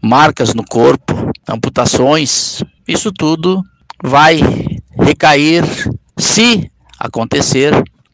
[0.00, 1.14] marcas no corpo,
[1.48, 2.62] amputações.
[2.86, 3.64] Isso tudo
[4.02, 4.40] vai
[4.98, 5.64] recair,
[6.18, 7.72] se acontecer,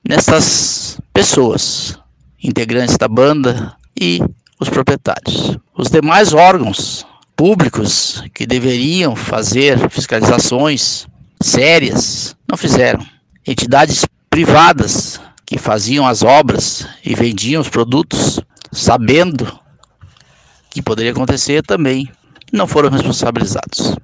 [0.08, 1.98] nessas pessoas,
[2.42, 4.20] integrantes da banda e
[4.60, 5.58] os proprietários.
[5.76, 11.06] Os demais órgãos públicos que deveriam fazer fiscalizações
[11.40, 13.04] sérias não fizeram.
[13.46, 18.40] Entidades privadas que faziam as obras e vendiam os produtos,
[18.72, 19.60] sabendo
[20.70, 22.10] que poderia acontecer também,
[22.52, 23.96] não foram responsabilizados.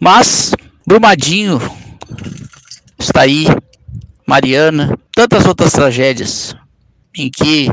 [0.00, 0.52] Mas
[0.86, 1.60] Brumadinho
[2.98, 3.46] está aí,
[4.28, 6.54] Mariana, tantas outras tragédias
[7.16, 7.70] em que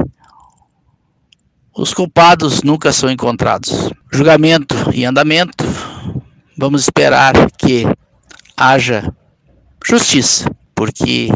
[1.76, 3.91] os culpados nunca são encontrados.
[4.10, 5.65] Julgamento em andamento.
[6.57, 7.86] Vamos esperar que
[8.56, 9.14] haja
[9.86, 11.27] justiça, porque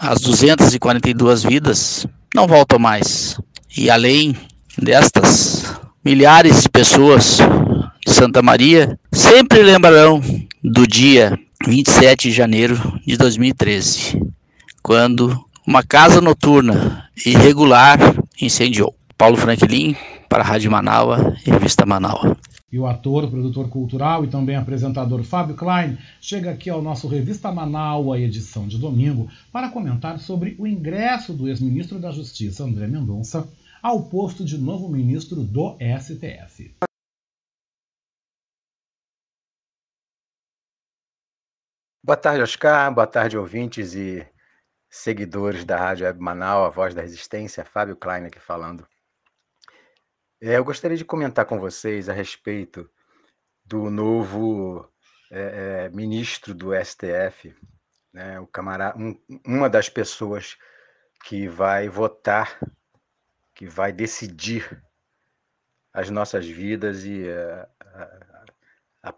[0.00, 3.38] as 242 vidas não voltam mais.
[3.76, 4.34] E além
[4.78, 5.70] destas,
[6.02, 7.36] milhares de pessoas
[8.06, 10.22] de Santa Maria sempre lembrarão
[10.64, 14.32] do dia 27 de janeiro de 2013,
[14.82, 17.98] quando uma casa noturna irregular
[18.40, 18.94] incendiou.
[19.16, 19.94] Paulo Franklin,
[20.28, 22.36] para a Rádio Manaua e Revista Manaua.
[22.72, 27.52] E o ator, produtor cultural e também apresentador Fábio Klein chega aqui ao nosso Revista
[27.52, 33.46] Manaus, edição de domingo, para comentar sobre o ingresso do ex-ministro da Justiça, André Mendonça,
[33.80, 36.74] ao posto de novo ministro do STF.
[42.04, 42.92] Boa tarde, Oscar.
[42.92, 44.26] Boa tarde, ouvintes e
[44.92, 47.64] seguidores da Rádio Web Manaus, a voz da resistência.
[47.64, 48.86] Fábio Klein aqui falando.
[50.38, 52.90] É, eu gostaria de comentar com vocês a respeito
[53.64, 54.86] do novo
[55.30, 57.56] é, é, ministro do STF,
[58.12, 60.58] né, o camarada, um, uma das pessoas
[61.24, 62.58] que vai votar,
[63.54, 64.84] que vai decidir
[65.94, 69.14] as nossas vidas e a, a, a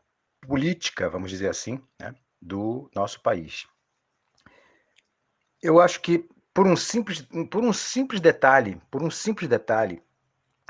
[0.47, 3.67] política, vamos dizer assim, né, do nosso país.
[5.65, 10.03] Eu acho que por um simples, por um simples detalhe, por um simples detalhe,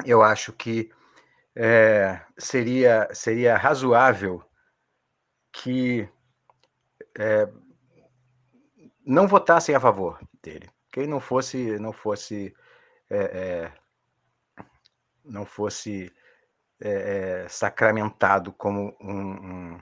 [0.07, 0.89] eu acho que
[1.53, 4.41] é, seria, seria razoável
[5.53, 6.09] que
[7.19, 7.49] é,
[9.05, 12.55] não votassem a favor dele, que não fosse, não fosse,
[13.11, 13.73] é,
[15.25, 16.13] não fosse
[17.49, 19.81] sacramentado como um, um,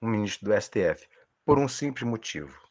[0.00, 1.06] um ministro do STF,
[1.44, 2.65] por um simples motivo,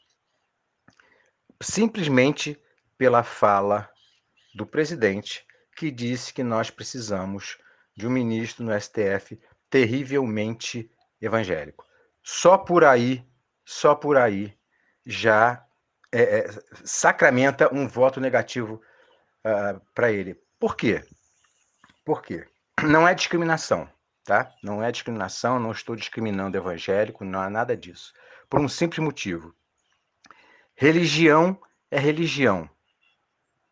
[1.61, 2.59] simplesmente
[2.97, 3.89] pela fala
[4.53, 5.45] do presidente
[5.75, 7.57] que disse que nós precisamos
[7.95, 10.89] de um ministro no STF terrivelmente
[11.21, 11.85] evangélico.
[12.23, 13.25] Só por aí,
[13.65, 14.57] só por aí
[15.05, 15.65] já
[16.11, 16.49] é, é,
[16.83, 18.75] sacramenta um voto negativo
[19.45, 20.39] uh, ah, para ele.
[20.59, 21.03] Por quê?
[22.05, 22.47] Por quê?
[22.83, 23.89] Não é discriminação,
[24.23, 24.51] tá?
[24.63, 28.13] Não é discriminação, não estou discriminando evangélico, não há nada disso.
[28.49, 29.53] Por um simples motivo.
[30.75, 31.57] Religião
[31.89, 32.69] é religião.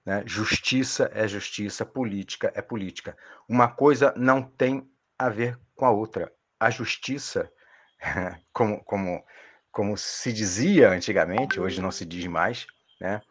[0.05, 0.23] Né?
[0.25, 3.17] Justiça é justiça, política é política.
[3.47, 6.31] Uma coisa não tem a ver com a outra.
[6.59, 7.51] A justiça,
[8.53, 9.23] como, como,
[9.71, 12.65] como se dizia antigamente, hoje não se diz mais,
[12.99, 13.21] né?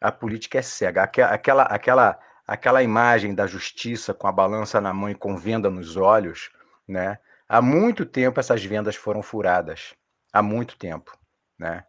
[0.00, 1.02] a política é cega.
[1.02, 5.96] Aquela, aquela, aquela imagem da justiça com a balança na mão e com venda nos
[5.96, 6.50] olhos,
[6.86, 7.18] né?
[7.48, 9.94] há muito tempo essas vendas foram furadas.
[10.32, 11.16] Há muito tempo.
[11.58, 11.84] Né?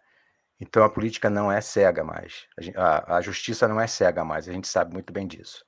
[0.63, 2.47] Então a política não é cega mais.
[2.75, 5.65] A, a, justiça não é cega mais, a gente sabe muito bem disso.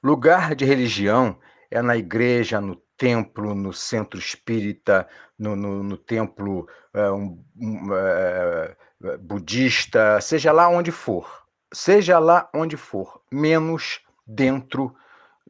[0.00, 1.36] Lugar de religião
[1.68, 7.88] é na igreja, no templo, no centro espírita, no, no, no templo é, um, um,
[7.92, 8.76] é,
[9.18, 11.44] budista, seja lá onde for.
[11.74, 14.94] Seja lá onde for, menos dentro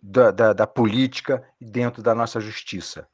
[0.02, 3.06] da, da, da política e dentro da nossa justiça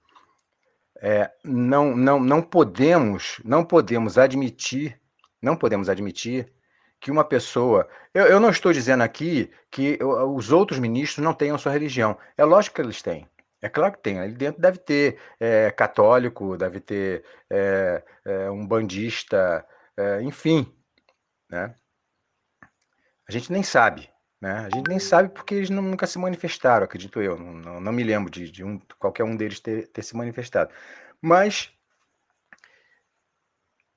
[1.02, 5.00] é, não, não, não podemos, não podemos admitir,
[5.42, 6.52] não podemos admitir
[7.00, 7.88] que uma pessoa.
[8.14, 12.16] Eu, eu não estou dizendo aqui que os outros ministros não tenham sua religião.
[12.38, 13.28] É lógico que eles têm.
[13.60, 14.20] É claro que tem.
[14.20, 19.66] Ali dentro deve ter é, católico, deve ter é, é, um bandista,
[19.96, 20.72] é, enfim.
[21.50, 21.74] Né?
[23.28, 24.08] A gente nem sabe.
[24.42, 24.58] Né?
[24.58, 27.38] A gente nem sabe porque eles nunca se manifestaram, acredito eu.
[27.38, 30.72] Não, não, não me lembro de, de um, qualquer um deles ter, ter se manifestado.
[31.20, 31.72] Mas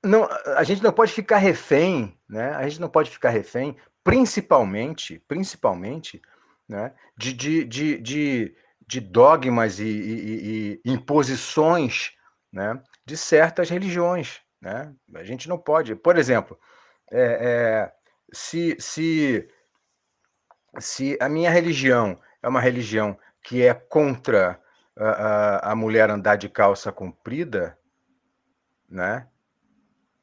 [0.04, 2.54] não, a gente não pode ficar refém, né?
[2.54, 6.22] A gente não pode ficar refém, principalmente, principalmente,
[6.68, 6.94] né?
[7.18, 8.56] De, de, de, de,
[8.86, 12.12] de dogmas e, e, e, imposições,
[12.52, 12.80] né?
[13.04, 14.94] De certas religiões, né?
[15.12, 16.56] A gente não pode, por exemplo,
[17.10, 17.92] é, é,
[18.32, 19.48] se, se
[20.78, 24.60] se a minha religião é uma religião que é contra
[24.96, 27.78] a, a, a mulher andar de calça comprida,
[28.88, 29.28] né?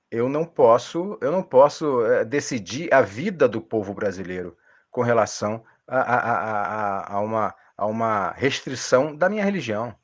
[0.10, 4.56] Eu não posso, eu não posso é, decidir a vida do povo brasileiro
[4.92, 9.96] com relação a, a, a, a, uma, a uma restrição da minha religião.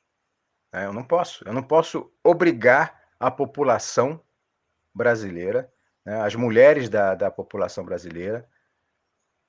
[0.74, 0.86] Né?
[0.86, 4.20] Eu não posso, eu não posso obrigar a população
[4.94, 5.72] brasileira,
[6.04, 6.22] né?
[6.22, 8.50] as mulheres da, da população brasileira,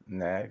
[0.07, 0.51] né?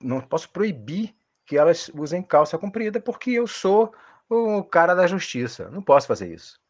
[0.00, 1.14] Não posso proibir
[1.46, 3.94] que elas usem calça comprida porque eu sou
[4.28, 5.70] o cara da justiça.
[5.70, 6.60] Não posso fazer isso.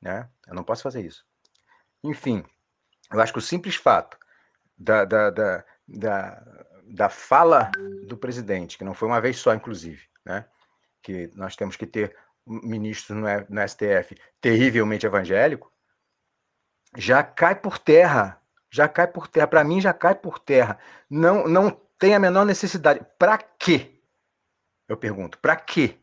[0.00, 0.28] Né?
[0.46, 1.24] Eu não posso fazer isso.
[2.02, 2.44] Enfim,
[3.12, 4.18] eu acho que o simples fato
[4.76, 6.44] da, da, da, da,
[6.84, 7.70] da fala
[8.06, 10.44] do presidente, que não foi uma vez só, inclusive, né?
[11.02, 15.72] que nós temos que ter ministros no, no STF terrivelmente evangélico,
[16.96, 18.40] já cai por terra.
[18.70, 19.46] Já cai por terra.
[19.46, 20.78] Para mim, já cai por terra.
[21.08, 23.04] Não, não tem a menor necessidade.
[23.18, 24.00] Para quê?
[24.88, 25.96] Eu pergunto, para quê?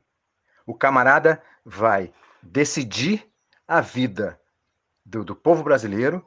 [0.65, 3.29] O camarada vai decidir
[3.67, 4.39] a vida
[5.05, 6.25] do, do povo brasileiro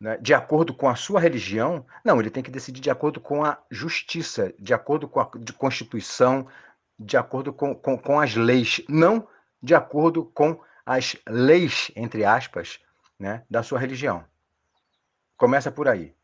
[0.00, 1.86] né, de acordo com a sua religião?
[2.04, 5.52] Não, ele tem que decidir de acordo com a justiça, de acordo com a de
[5.52, 6.46] Constituição,
[6.98, 9.26] de acordo com, com, com as leis, não
[9.62, 12.80] de acordo com as leis, entre aspas,
[13.18, 14.24] né, da sua religião.
[15.36, 16.14] Começa por aí.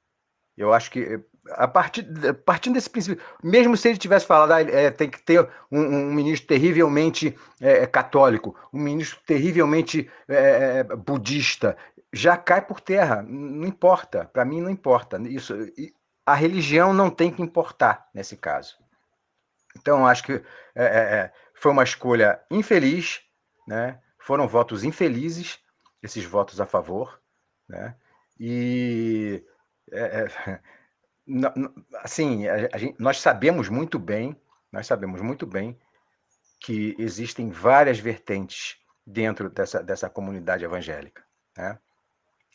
[0.57, 2.07] Eu acho que a partir,
[2.45, 6.13] partindo desse princípio, mesmo se ele tivesse falado, ah, é, tem que ter um, um
[6.13, 11.77] ministro terrivelmente é, católico, um ministro terrivelmente é, budista,
[12.13, 13.23] já cai por terra.
[13.23, 15.19] Não importa, para mim não importa.
[15.29, 15.55] Isso,
[16.27, 18.77] a religião não tem que importar nesse caso.
[19.77, 20.43] Então, acho que
[21.55, 23.21] foi uma escolha infeliz,
[23.67, 24.01] né?
[24.19, 25.59] foram votos infelizes,
[26.03, 27.21] esses votos a favor,
[27.69, 27.95] né?
[28.39, 29.45] e
[29.93, 30.61] é, é,
[32.03, 34.37] assim, a, a gente, nós sabemos muito bem,
[34.73, 35.79] nós sabemos muito bem
[36.61, 41.25] que existem várias vertentes dentro dessa, dessa comunidade evangélica.
[41.57, 41.79] Né?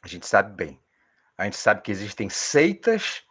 [0.04, 0.80] A gente sabe bem.
[1.38, 3.24] A gente sabe que existem seitas,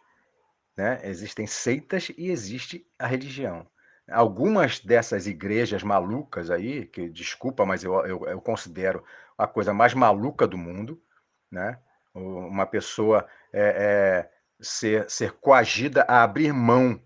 [0.76, 1.00] né?
[1.04, 3.66] existem seitas e existe a religião.
[4.10, 9.02] Algumas dessas igrejas malucas aí, que desculpa, mas eu, eu, eu considero
[9.38, 11.02] a coisa mais maluca do mundo,
[11.50, 11.78] né?
[12.14, 14.30] uma pessoa é, é,
[14.60, 17.00] ser, ser coagida a abrir mão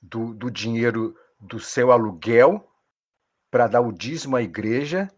[0.00, 2.68] do, do dinheiro do seu aluguel
[3.50, 5.10] para dar o dízimo à igreja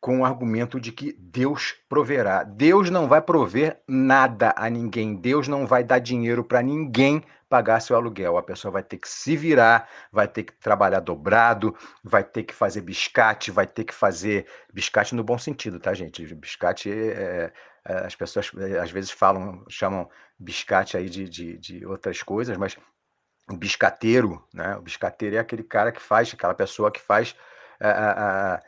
[0.00, 2.44] com o argumento de que Deus proverá.
[2.44, 5.16] Deus não vai prover nada a ninguém.
[5.16, 8.36] Deus não vai dar dinheiro para ninguém pagar seu aluguel.
[8.36, 12.54] A pessoa vai ter que se virar, vai ter que trabalhar dobrado, vai ter que
[12.54, 16.34] fazer biscate, vai ter que fazer biscate no bom sentido, tá, gente?
[16.34, 17.52] Biscate é,
[17.84, 20.08] é, as pessoas é, às vezes falam, chamam
[20.38, 22.76] biscate aí de, de, de outras coisas, mas
[23.50, 24.76] o biscateiro, né?
[24.76, 27.34] O biscateiro é aquele cara que faz, aquela pessoa que faz
[27.80, 28.60] é,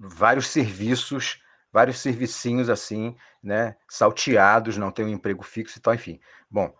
[0.00, 3.76] vários serviços, vários servicinhos assim, né?
[3.88, 6.18] Salteados, não tem um emprego fixo e tal, enfim.
[6.50, 6.74] Bom,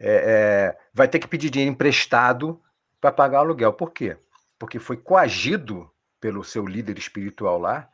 [0.00, 2.60] é, é, vai ter que pedir dinheiro emprestado
[3.00, 3.72] para pagar o aluguel.
[3.72, 4.16] Por quê?
[4.58, 7.88] Porque foi coagido pelo seu líder espiritual lá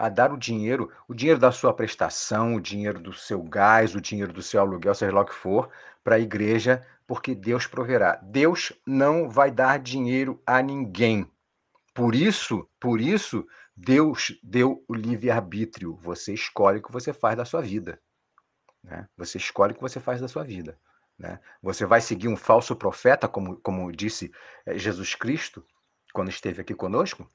[0.00, 4.00] a dar o dinheiro, o dinheiro da sua prestação, o dinheiro do seu gás, o
[4.00, 5.68] dinheiro do seu aluguel, seja lá o que for,
[6.02, 8.18] para a igreja, porque Deus proverá.
[8.22, 11.30] Deus não vai dar dinheiro a ninguém.
[11.92, 13.46] Por isso, por isso,
[13.76, 15.98] Deus deu o livre-arbítrio.
[16.02, 18.00] Você escolhe o que você faz da sua vida.
[18.82, 19.06] Né?
[19.18, 20.78] Você escolhe o que você faz da sua vida.
[21.20, 21.38] Né?
[21.62, 24.32] Você vai seguir um falso profeta, como, como disse
[24.64, 25.62] eh, Jesus Cristo
[26.14, 27.30] quando esteve aqui conosco?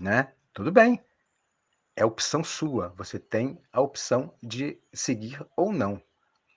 [0.00, 0.32] Né?
[0.52, 1.00] Tudo bem.
[1.94, 2.92] É opção sua.
[2.96, 6.02] Você tem a opção de seguir ou não.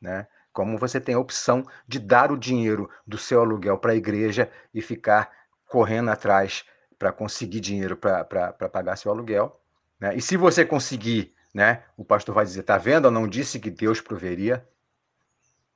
[0.01, 0.27] Né?
[0.51, 4.51] Como você tem a opção de dar o dinheiro do seu aluguel para a igreja
[4.73, 5.31] e ficar
[5.67, 6.65] correndo atrás
[6.97, 9.61] para conseguir dinheiro para pagar seu aluguel.
[9.99, 10.15] Né?
[10.15, 13.05] E se você conseguir, né, o pastor vai dizer: tá vendo?
[13.05, 14.67] Eu não disse que Deus proveria.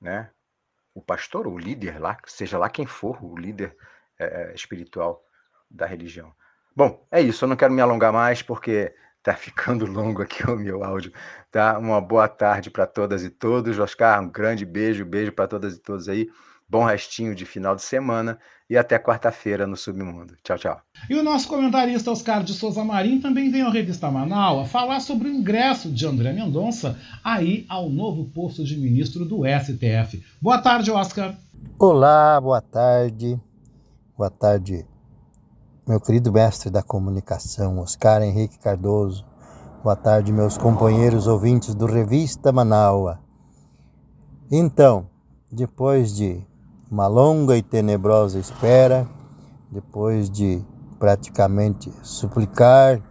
[0.02, 0.32] Né?
[0.94, 3.76] O pastor, o líder lá, seja lá quem for, o líder
[4.20, 5.26] é, espiritual
[5.70, 6.34] da religião.
[6.76, 7.46] Bom, é isso.
[7.46, 11.12] Eu não quero me alongar mais porque tá ficando longo aqui o meu áudio.
[11.52, 11.78] Tá?
[11.78, 13.80] Uma boa tarde para todas e todos.
[13.80, 16.30] Oscar, um grande beijo, beijo para todas e todos aí.
[16.68, 18.40] Bom restinho de final de semana
[18.74, 20.34] e até quarta-feira no Submundo.
[20.44, 20.82] Tchau, tchau.
[21.08, 25.30] E o nosso comentarista Oscar de Souza Marim também veio à revista Manaus falar sobre
[25.30, 30.24] o ingresso de André Mendonça aí ao novo posto de ministro do STF.
[30.42, 31.38] Boa tarde, Oscar.
[31.78, 33.40] Olá, boa tarde.
[34.18, 34.84] Boa tarde,
[35.88, 39.24] meu querido mestre da comunicação, Oscar Henrique Cardoso.
[39.84, 43.20] Boa tarde, meus companheiros ouvintes do Revista Manaua.
[44.52, 45.08] Então,
[45.52, 46.44] depois de
[46.94, 49.08] uma longa e tenebrosa espera,
[49.72, 50.64] depois de
[51.00, 53.02] praticamente suplicar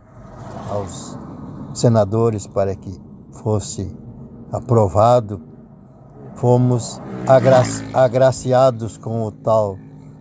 [0.71, 1.19] aos
[1.75, 2.97] senadores para que
[3.33, 3.93] fosse
[4.53, 5.43] aprovado,
[6.37, 9.77] fomos agra agraciados com o tal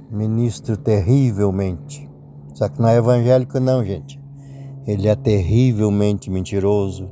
[0.09, 2.09] ministro terrivelmente.
[2.55, 4.19] Só que não é evangélico, não, gente.
[4.87, 7.07] Ele é terrivelmente mentiroso,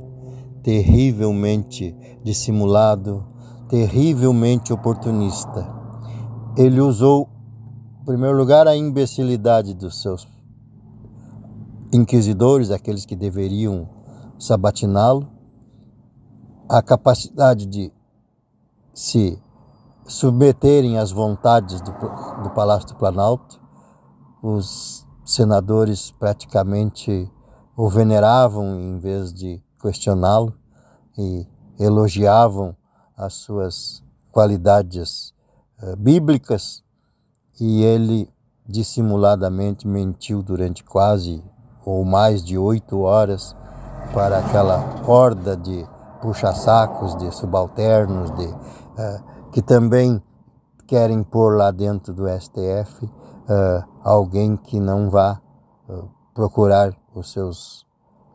[0.64, 1.94] terrivelmente
[2.24, 3.24] dissimulado,
[3.68, 5.78] terrivelmente oportunista
[6.62, 7.26] ele usou,
[8.02, 10.28] em primeiro lugar, a imbecilidade dos seus
[11.90, 13.88] inquisidores, aqueles que deveriam
[14.38, 15.26] sabatiná-lo,
[16.68, 17.90] a capacidade de
[18.92, 19.42] se
[20.06, 21.92] submeterem às vontades do,
[22.42, 23.58] do Palácio do Planalto.
[24.42, 27.30] Os senadores praticamente
[27.74, 30.52] o veneravam em vez de questioná-lo
[31.16, 31.46] e
[31.78, 32.76] elogiavam
[33.16, 35.32] as suas qualidades
[35.96, 36.82] bíblicas
[37.60, 38.28] e ele
[38.66, 41.42] dissimuladamente mentiu durante quase
[41.84, 43.56] ou mais de oito horas
[44.12, 45.86] para aquela horda de
[46.20, 50.22] puxa-sacos, de subalternos, de, uh, que também
[50.86, 53.10] querem pôr lá dentro do STF uh,
[53.48, 55.40] eh, alguém que não vá
[55.88, 57.86] uh, procurar os seus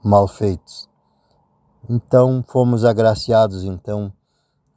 [0.03, 0.89] mal feitos.
[1.89, 4.11] Então fomos agraciados então,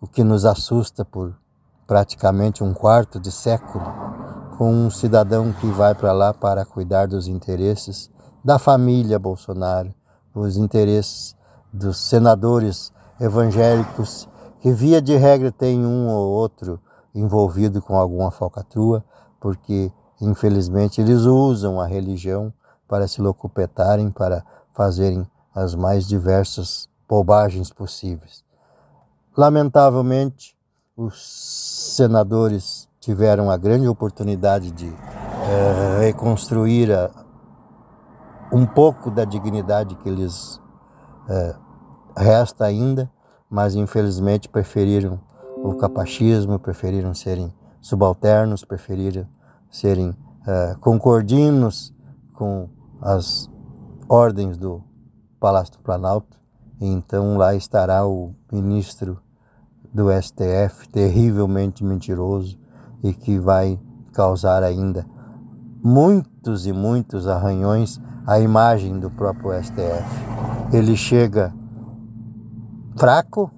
[0.00, 1.36] o que nos assusta por
[1.88, 3.82] praticamente um quarto de século,
[4.58, 8.10] com um cidadão que vai para lá para cuidar dos interesses
[8.44, 9.94] da família Bolsonaro,
[10.34, 11.34] os interesses
[11.72, 14.28] dos senadores evangélicos,
[14.60, 16.78] que via de regra tem um ou outro
[17.14, 19.02] envolvido com alguma falcatrua,
[19.40, 19.90] porque
[20.20, 22.52] infelizmente eles usam a religião
[22.86, 24.44] para se locupetarem, para
[24.74, 28.44] fazerem as mais diversas bobagens possíveis.
[29.34, 30.57] Lamentavelmente,
[30.98, 37.08] os senadores tiveram a grande oportunidade de é, reconstruir a,
[38.52, 40.60] um pouco da dignidade que lhes
[41.28, 41.54] é,
[42.16, 43.08] resta ainda,
[43.48, 45.20] mas infelizmente preferiram
[45.58, 49.24] o capachismo, preferiram serem subalternos, preferiram
[49.70, 50.12] serem
[50.44, 51.94] é, concordinos
[52.34, 52.68] com
[53.00, 53.48] as
[54.08, 54.82] ordens do
[55.38, 56.36] Palácio do Planalto.
[56.80, 59.22] Então lá estará o ministro
[59.92, 62.58] do STF, terrivelmente mentiroso
[63.02, 63.78] e que vai
[64.12, 65.06] causar ainda
[65.82, 70.72] muitos e muitos arranhões à imagem do próprio STF.
[70.72, 71.54] Ele chega
[72.96, 73.50] fraco,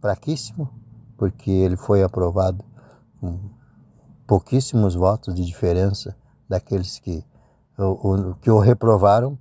[0.00, 0.68] fraquíssimo,
[1.16, 2.64] porque ele foi aprovado
[3.20, 3.38] com
[4.26, 6.16] pouquíssimos votos de diferença
[6.48, 7.24] daqueles que
[7.76, 9.38] o, que o reprovaram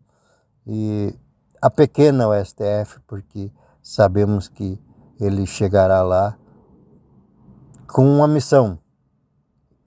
[0.65, 1.15] e
[1.61, 3.51] a pequena o STF, porque
[3.81, 4.79] sabemos que
[5.19, 6.37] ele chegará lá
[7.87, 8.79] com uma missão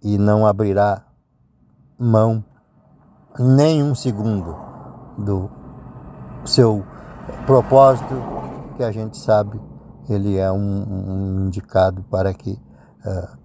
[0.03, 1.05] e não abrirá
[1.99, 2.45] mão
[3.39, 4.57] nem um segundo
[5.19, 5.51] do
[6.45, 6.85] seu
[7.47, 8.15] propósito,
[8.77, 9.61] que a gente sabe
[10.09, 12.61] ele é um, um indicado para que
[13.05, 13.39] uh,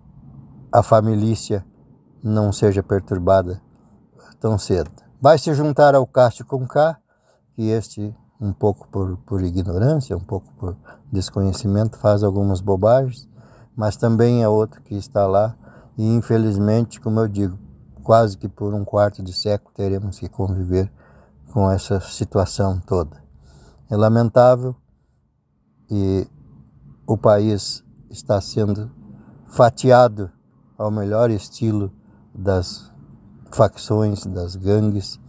[0.72, 1.64] a família
[2.24, 3.62] não seja perturbada
[4.40, 4.90] tão cedo.
[5.22, 6.98] Vai se juntar ao Cássio com K,
[7.54, 10.76] que este, um pouco por, por ignorância, um pouco por
[11.12, 13.28] desconhecimento, faz algumas bobagens,
[13.76, 15.56] mas também é outro que está lá
[15.98, 17.58] e, infelizmente, como eu digo,
[18.04, 20.92] quase que por um quarto de século teremos que conviver
[21.52, 23.24] com essa situação toda.
[23.90, 24.76] É lamentável
[25.90, 26.28] e
[27.08, 28.92] o país está sendo
[29.48, 30.30] fatiado
[30.78, 31.92] ao melhor estilo
[32.34, 32.92] das
[33.52, 35.20] facções, das gangues,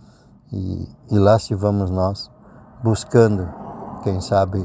[0.52, 2.30] e, e lá se vamos nós
[2.86, 3.48] buscando,
[4.04, 4.64] quem sabe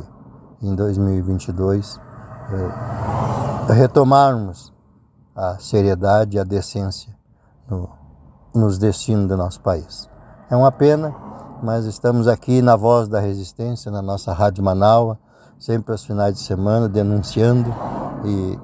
[0.61, 1.99] em 2022,
[2.51, 4.71] eh, retomarmos
[5.35, 7.17] a seriedade e a decência
[7.67, 7.89] no,
[8.53, 10.07] nos destinos do nosso país.
[10.51, 11.15] É uma pena,
[11.63, 15.17] mas estamos aqui na Voz da Resistência, na nossa Rádio Manaua,
[15.57, 17.73] sempre aos finais de semana, denunciando
[18.23, 18.59] e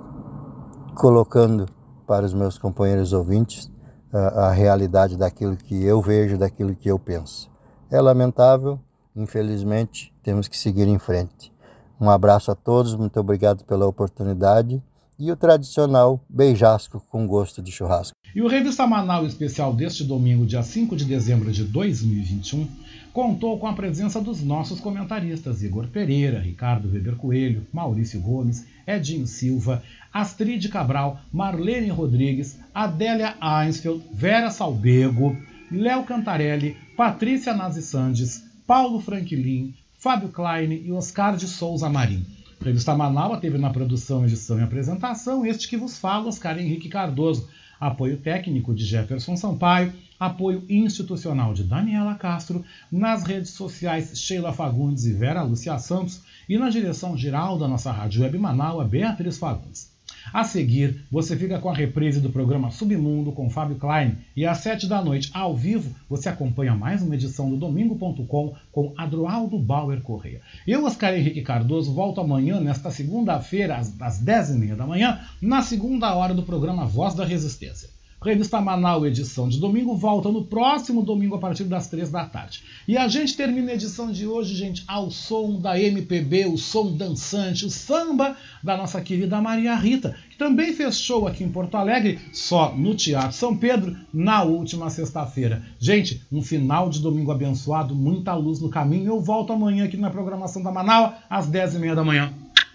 [0.93, 1.65] colocando
[2.05, 3.71] para os meus companheiros ouvintes
[4.13, 7.49] a, a realidade daquilo que eu vejo, daquilo que eu penso.
[7.89, 8.79] É lamentável,
[9.17, 11.51] infelizmente, temos que seguir em frente.
[11.99, 14.81] Um abraço a todos, muito obrigado pela oportunidade
[15.19, 18.15] e o tradicional beijasco com gosto de churrasco.
[18.35, 22.67] E o Revista Manaus especial deste domingo, dia 5 de dezembro de 2021,
[23.11, 29.25] contou com a presença dos nossos comentaristas Igor Pereira, Ricardo Weber Coelho, Maurício Gomes, Edinho
[29.25, 29.81] Silva,
[30.13, 35.35] Astrid Cabral, Marlene Rodrigues, Adélia Einsfeld, Vera Salbego,
[35.71, 42.25] Léo Cantarelli, Patrícia Nazi Sandes, Paulo Franklin, Fábio Klein e Oscar de Souza Marim.
[42.61, 45.45] Revista Manaus teve na produção, edição e apresentação.
[45.45, 47.47] Este que vos fala, Oscar Henrique Cardoso,
[47.79, 55.05] apoio técnico de Jefferson Sampaio, apoio institucional de Daniela Castro, nas redes sociais Sheila Fagundes
[55.05, 56.19] e Vera Lúcia Santos.
[56.49, 59.96] E na direção geral da nossa Rádio Web Manaus, Beatriz Fagundes.
[60.33, 64.57] A seguir, você fica com a reprise do programa Submundo com Fábio Klein e às
[64.59, 70.01] sete da noite, ao vivo, você acompanha mais uma edição do Domingo.com com Adroaldo Bauer
[70.01, 70.41] Correia.
[70.67, 75.61] Eu, Oscar Henrique Cardoso, volto amanhã, nesta segunda-feira, às, dez e meia da manhã, na
[75.61, 77.96] segunda hora do programa Voz da Resistência.
[78.27, 82.61] Revista Manaus, edição de domingo, volta no próximo domingo a partir das três da tarde.
[82.85, 86.91] E a gente termina a edição de hoje, gente, ao som da MPB, o som
[86.91, 91.75] dançante, o samba da nossa querida Maria Rita, que também fez show aqui em Porto
[91.75, 95.63] Alegre, só no Teatro São Pedro, na última sexta-feira.
[95.79, 99.07] Gente, um final de domingo abençoado, muita luz no caminho.
[99.07, 102.33] Eu volto amanhã aqui na programação da Manaus, às dez e meia da manhã.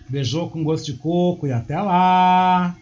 [0.09, 2.82] Beijou com gosto de coco e até lá!